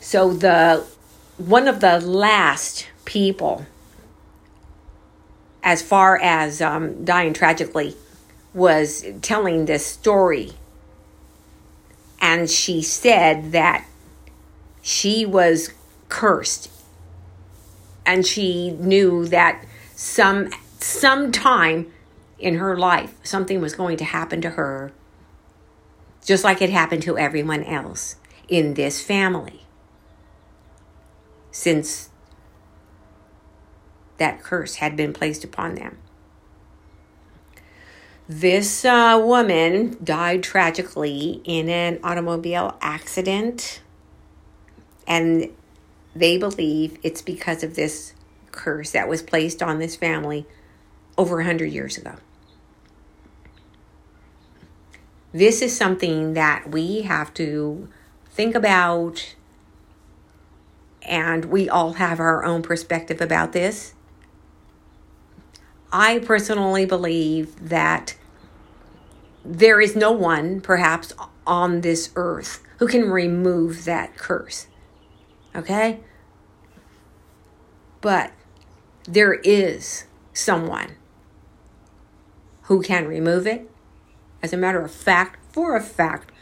So 0.01 0.33
the 0.33 0.85
one 1.37 1.69
of 1.69 1.79
the 1.79 2.01
last 2.01 2.89
people 3.05 3.67
as 5.63 5.83
far 5.83 6.19
as 6.21 6.61
um, 6.61 7.05
dying 7.05 7.33
tragically, 7.33 7.95
was 8.55 9.05
telling 9.23 9.65
this 9.65 9.85
story. 9.87 10.53
And 12.21 12.49
she 12.49 12.83
said 12.83 13.53
that 13.53 13.87
she 14.81 15.25
was 15.27 15.73
cursed. 16.09 16.71
And 18.05 18.27
she 18.27 18.71
knew 18.71 19.27
that 19.29 19.65
some 19.95 20.51
sometime 20.79 21.93
in 22.39 22.57
her 22.57 22.77
life 22.77 23.15
something 23.23 23.61
was 23.61 23.73
going 23.73 23.97
to 23.97 24.05
happen 24.05 24.41
to 24.41 24.51
her 24.51 24.93
just 26.25 26.43
like 26.43 26.61
it 26.61 26.71
happened 26.71 27.01
to 27.01 27.17
everyone 27.17 27.63
else 27.63 28.17
in 28.49 28.75
this 28.75 29.01
family 29.01 29.63
since 31.53 32.11
that 34.19 34.43
curse 34.43 34.77
had 34.77 34.97
been 34.97 35.13
placed 35.13 35.45
upon 35.45 35.75
them. 35.75 35.99
This 38.33 38.87
uh, 38.87 39.21
woman 39.23 39.99
died 40.03 40.43
tragically 40.43 41.43
in 41.45 41.69
an 41.69 42.01
automobile 42.03 42.79
accident, 42.81 43.83
and 45.07 45.51
they 46.17 46.39
believe 46.39 46.99
it's 47.03 47.21
because 47.21 47.63
of 47.63 47.75
this 47.75 48.15
curse 48.51 48.93
that 48.93 49.07
was 49.07 49.21
placed 49.21 49.63
on 49.63 49.81
this 49.81 49.97
family 49.97 50.47
over 51.19 51.37
100 51.37 51.67
years 51.67 51.99
ago. 51.99 52.15
This 55.33 55.61
is 55.61 55.77
something 55.77 56.33
that 56.33 56.71
we 56.71 57.03
have 57.03 57.35
to 57.35 57.87
think 58.31 58.55
about, 58.55 59.35
and 61.03 61.45
we 61.45 61.69
all 61.69 61.93
have 61.95 62.19
our 62.19 62.47
own 62.47 62.63
perspective 62.63 63.21
about 63.21 63.53
this. 63.53 63.93
I 65.93 66.19
personally 66.21 66.87
believe 66.87 67.69
that 67.69 68.15
there 69.45 69.81
is 69.81 69.97
no 69.97 70.13
one, 70.13 70.61
perhaps, 70.61 71.13
on 71.47 71.81
this 71.81 72.11
earth 72.15 72.63
who 72.79 72.87
can 72.87 73.11
remove 73.11 73.85
that 73.85 74.17
curse. 74.17 74.67
Okay? 75.55 76.01
But 78.01 78.33
there 79.05 79.35
is 79.35 80.05
someone 80.33 80.97
who 82.63 82.83
can 82.83 83.07
remove 83.07 83.47
it. 83.47 83.69
As 84.43 84.53
a 84.53 84.57
matter 84.57 84.81
of 84.81 84.91
fact, 84.91 85.39
for 85.53 85.77
a 85.77 85.83
fact, 85.83 86.33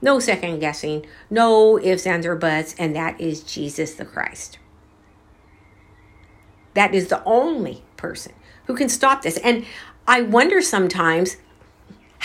no 0.00 0.18
second 0.18 0.60
guessing, 0.60 1.06
no 1.30 1.78
ifs, 1.78 2.06
ands, 2.06 2.26
or 2.26 2.36
buts, 2.36 2.74
and 2.78 2.94
that 2.94 3.20
is 3.20 3.42
Jesus 3.42 3.94
the 3.94 4.04
Christ. 4.04 4.58
That 6.74 6.94
is 6.94 7.08
the 7.08 7.24
only 7.24 7.82
person 7.96 8.32
who 8.66 8.76
can 8.76 8.88
stop 8.88 9.22
this. 9.22 9.38
And 9.38 9.64
I 10.06 10.20
wonder 10.20 10.60
sometimes 10.60 11.36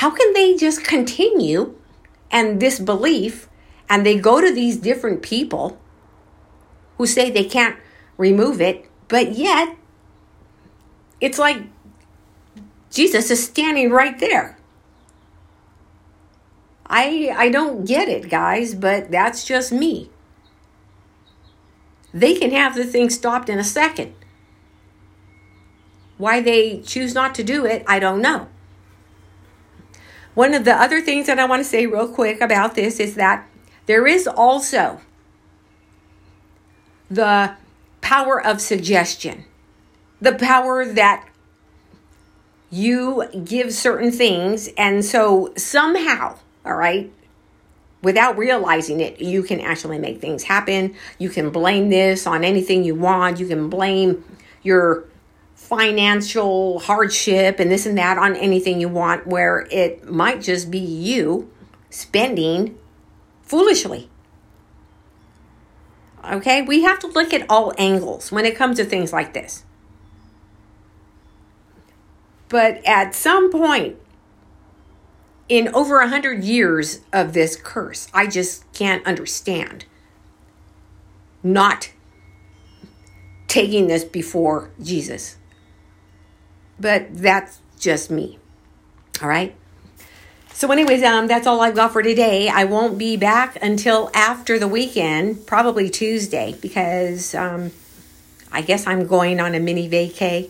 how 0.01 0.09
can 0.09 0.33
they 0.33 0.55
just 0.55 0.83
continue 0.83 1.75
and 2.31 2.59
this 2.59 2.79
belief 2.79 3.47
and 3.87 4.03
they 4.03 4.17
go 4.17 4.41
to 4.41 4.51
these 4.51 4.77
different 4.77 5.21
people 5.21 5.77
who 6.97 7.05
say 7.05 7.29
they 7.29 7.43
can't 7.43 7.77
remove 8.17 8.59
it, 8.59 8.89
but 9.07 9.33
yet 9.33 9.77
it's 11.19 11.37
like 11.37 11.57
Jesus 12.89 13.29
is 13.29 13.45
standing 13.45 13.91
right 13.91 14.17
there. 14.17 14.57
I 16.87 17.31
I 17.37 17.49
don't 17.49 17.85
get 17.85 18.09
it, 18.09 18.27
guys, 18.27 18.73
but 18.73 19.11
that's 19.11 19.45
just 19.45 19.71
me. 19.71 20.09
They 22.11 22.33
can 22.33 22.49
have 22.49 22.73
the 22.73 22.85
thing 22.85 23.11
stopped 23.11 23.49
in 23.49 23.59
a 23.59 23.63
second. 23.63 24.15
Why 26.17 26.41
they 26.41 26.81
choose 26.81 27.13
not 27.13 27.35
to 27.35 27.43
do 27.43 27.67
it, 27.67 27.83
I 27.85 27.99
don't 27.99 28.23
know. 28.23 28.47
One 30.33 30.53
of 30.53 30.65
the 30.65 30.73
other 30.73 31.01
things 31.01 31.27
that 31.27 31.39
I 31.39 31.45
want 31.45 31.59
to 31.61 31.69
say 31.69 31.85
real 31.85 32.07
quick 32.07 32.41
about 32.41 32.75
this 32.75 32.99
is 32.99 33.15
that 33.15 33.47
there 33.85 34.07
is 34.07 34.27
also 34.27 35.01
the 37.09 37.55
power 37.99 38.41
of 38.41 38.61
suggestion, 38.61 39.45
the 40.21 40.33
power 40.33 40.85
that 40.85 41.27
you 42.69 43.27
give 43.43 43.73
certain 43.73 44.11
things, 44.11 44.69
and 44.77 45.03
so 45.03 45.51
somehow, 45.57 46.37
all 46.65 46.75
right, 46.75 47.11
without 48.01 48.37
realizing 48.37 49.01
it, 49.01 49.21
you 49.21 49.43
can 49.43 49.59
actually 49.59 49.99
make 49.99 50.21
things 50.21 50.43
happen. 50.43 50.95
You 51.19 51.29
can 51.29 51.49
blame 51.49 51.89
this 51.89 52.25
on 52.25 52.43
anything 52.43 52.83
you 52.83 52.95
want. 52.95 53.39
You 53.39 53.47
can 53.47 53.69
blame 53.69 54.23
your 54.63 55.05
financial 55.71 56.79
hardship 56.79 57.57
and 57.57 57.71
this 57.71 57.85
and 57.85 57.97
that 57.97 58.17
on 58.17 58.35
anything 58.35 58.81
you 58.81 58.89
want, 58.89 59.25
where 59.25 59.69
it 59.71 60.11
might 60.11 60.41
just 60.41 60.69
be 60.69 60.77
you 60.77 61.49
spending 61.89 62.77
foolishly. 63.41 64.09
Okay, 66.29 66.61
we 66.61 66.83
have 66.83 66.99
to 66.99 67.07
look 67.07 67.33
at 67.33 67.49
all 67.49 67.73
angles 67.77 68.33
when 68.33 68.43
it 68.43 68.53
comes 68.53 68.75
to 68.77 68.83
things 68.83 69.13
like 69.13 69.33
this. 69.33 69.63
But 72.49 72.85
at 72.85 73.15
some 73.15 73.49
point 73.49 73.95
in 75.47 75.69
over 75.73 76.01
a 76.01 76.09
hundred 76.09 76.43
years 76.43 76.99
of 77.13 77.31
this 77.31 77.55
curse, 77.55 78.09
I 78.13 78.27
just 78.27 78.69
can't 78.73 79.07
understand 79.07 79.85
not 81.41 81.91
taking 83.47 83.87
this 83.87 84.03
before 84.03 84.71
Jesus. 84.83 85.37
But 86.81 87.15
that's 87.15 87.59
just 87.79 88.09
me. 88.09 88.39
All 89.21 89.29
right. 89.29 89.55
So, 90.53 90.71
anyways, 90.71 91.03
um, 91.03 91.27
that's 91.27 91.47
all 91.47 91.61
I've 91.61 91.75
got 91.75 91.93
for 91.93 92.03
today. 92.03 92.49
I 92.49 92.65
won't 92.65 92.97
be 92.97 93.17
back 93.17 93.57
until 93.63 94.11
after 94.13 94.59
the 94.59 94.67
weekend, 94.67 95.47
probably 95.47 95.89
Tuesday, 95.89 96.55
because 96.61 97.33
um, 97.33 97.71
I 98.51 98.61
guess 98.61 98.85
I'm 98.85 99.07
going 99.07 99.39
on 99.39 99.55
a 99.55 99.59
mini 99.59 99.89
vacay. 99.89 100.49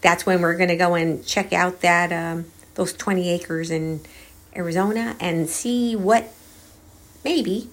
That's 0.00 0.24
when 0.24 0.40
we're 0.40 0.56
going 0.56 0.70
to 0.70 0.76
go 0.76 0.94
and 0.94 1.24
check 1.24 1.52
out 1.52 1.82
that 1.82 2.12
um, 2.12 2.46
those 2.74 2.92
20 2.92 3.28
acres 3.28 3.70
in 3.70 4.00
Arizona 4.56 5.14
and 5.20 5.48
see 5.48 5.94
what 5.94 6.32
maybe 7.24 7.68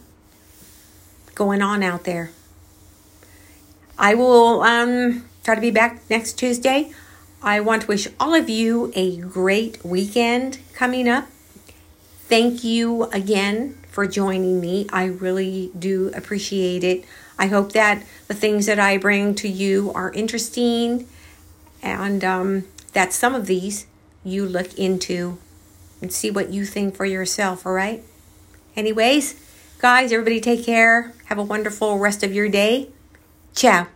going 1.35 1.61
on 1.61 1.83
out 1.83 2.03
there. 2.03 2.31
I 3.97 4.13
will 4.15 4.61
um, 4.61 5.25
try 5.47 5.55
to 5.55 5.61
be 5.61 5.71
back 5.71 6.01
next 6.09 6.33
Tuesday. 6.33 6.91
I 7.41 7.61
want 7.61 7.83
to 7.83 7.87
wish 7.87 8.09
all 8.19 8.33
of 8.33 8.49
you 8.49 8.91
a 8.95 9.15
great 9.15 9.79
weekend 9.81 10.59
coming 10.73 11.07
up. 11.07 11.29
Thank 12.27 12.65
you 12.65 13.03
again 13.13 13.77
for 13.87 14.05
joining 14.05 14.59
me. 14.59 14.87
I 14.91 15.05
really 15.05 15.71
do 15.79 16.11
appreciate 16.13 16.83
it. 16.83 17.05
I 17.39 17.47
hope 17.47 17.71
that 17.71 18.03
the 18.27 18.33
things 18.33 18.65
that 18.65 18.77
I 18.77 18.97
bring 18.97 19.35
to 19.35 19.47
you 19.47 19.93
are 19.95 20.11
interesting 20.11 21.07
and 21.81 22.25
um, 22.25 22.65
that 22.91 23.13
some 23.13 23.33
of 23.33 23.45
these 23.45 23.87
you 24.25 24.45
look 24.45 24.77
into 24.77 25.37
and 26.01 26.11
see 26.11 26.29
what 26.29 26.49
you 26.49 26.65
think 26.65 26.93
for 26.93 27.05
yourself, 27.05 27.65
all 27.65 27.71
right? 27.71 28.03
Anyways, 28.75 29.39
guys, 29.79 30.11
everybody 30.11 30.41
take 30.41 30.65
care. 30.65 31.13
Have 31.27 31.37
a 31.37 31.43
wonderful 31.43 31.99
rest 31.99 32.21
of 32.21 32.33
your 32.33 32.49
day. 32.49 32.89
Ciao. 33.55 33.87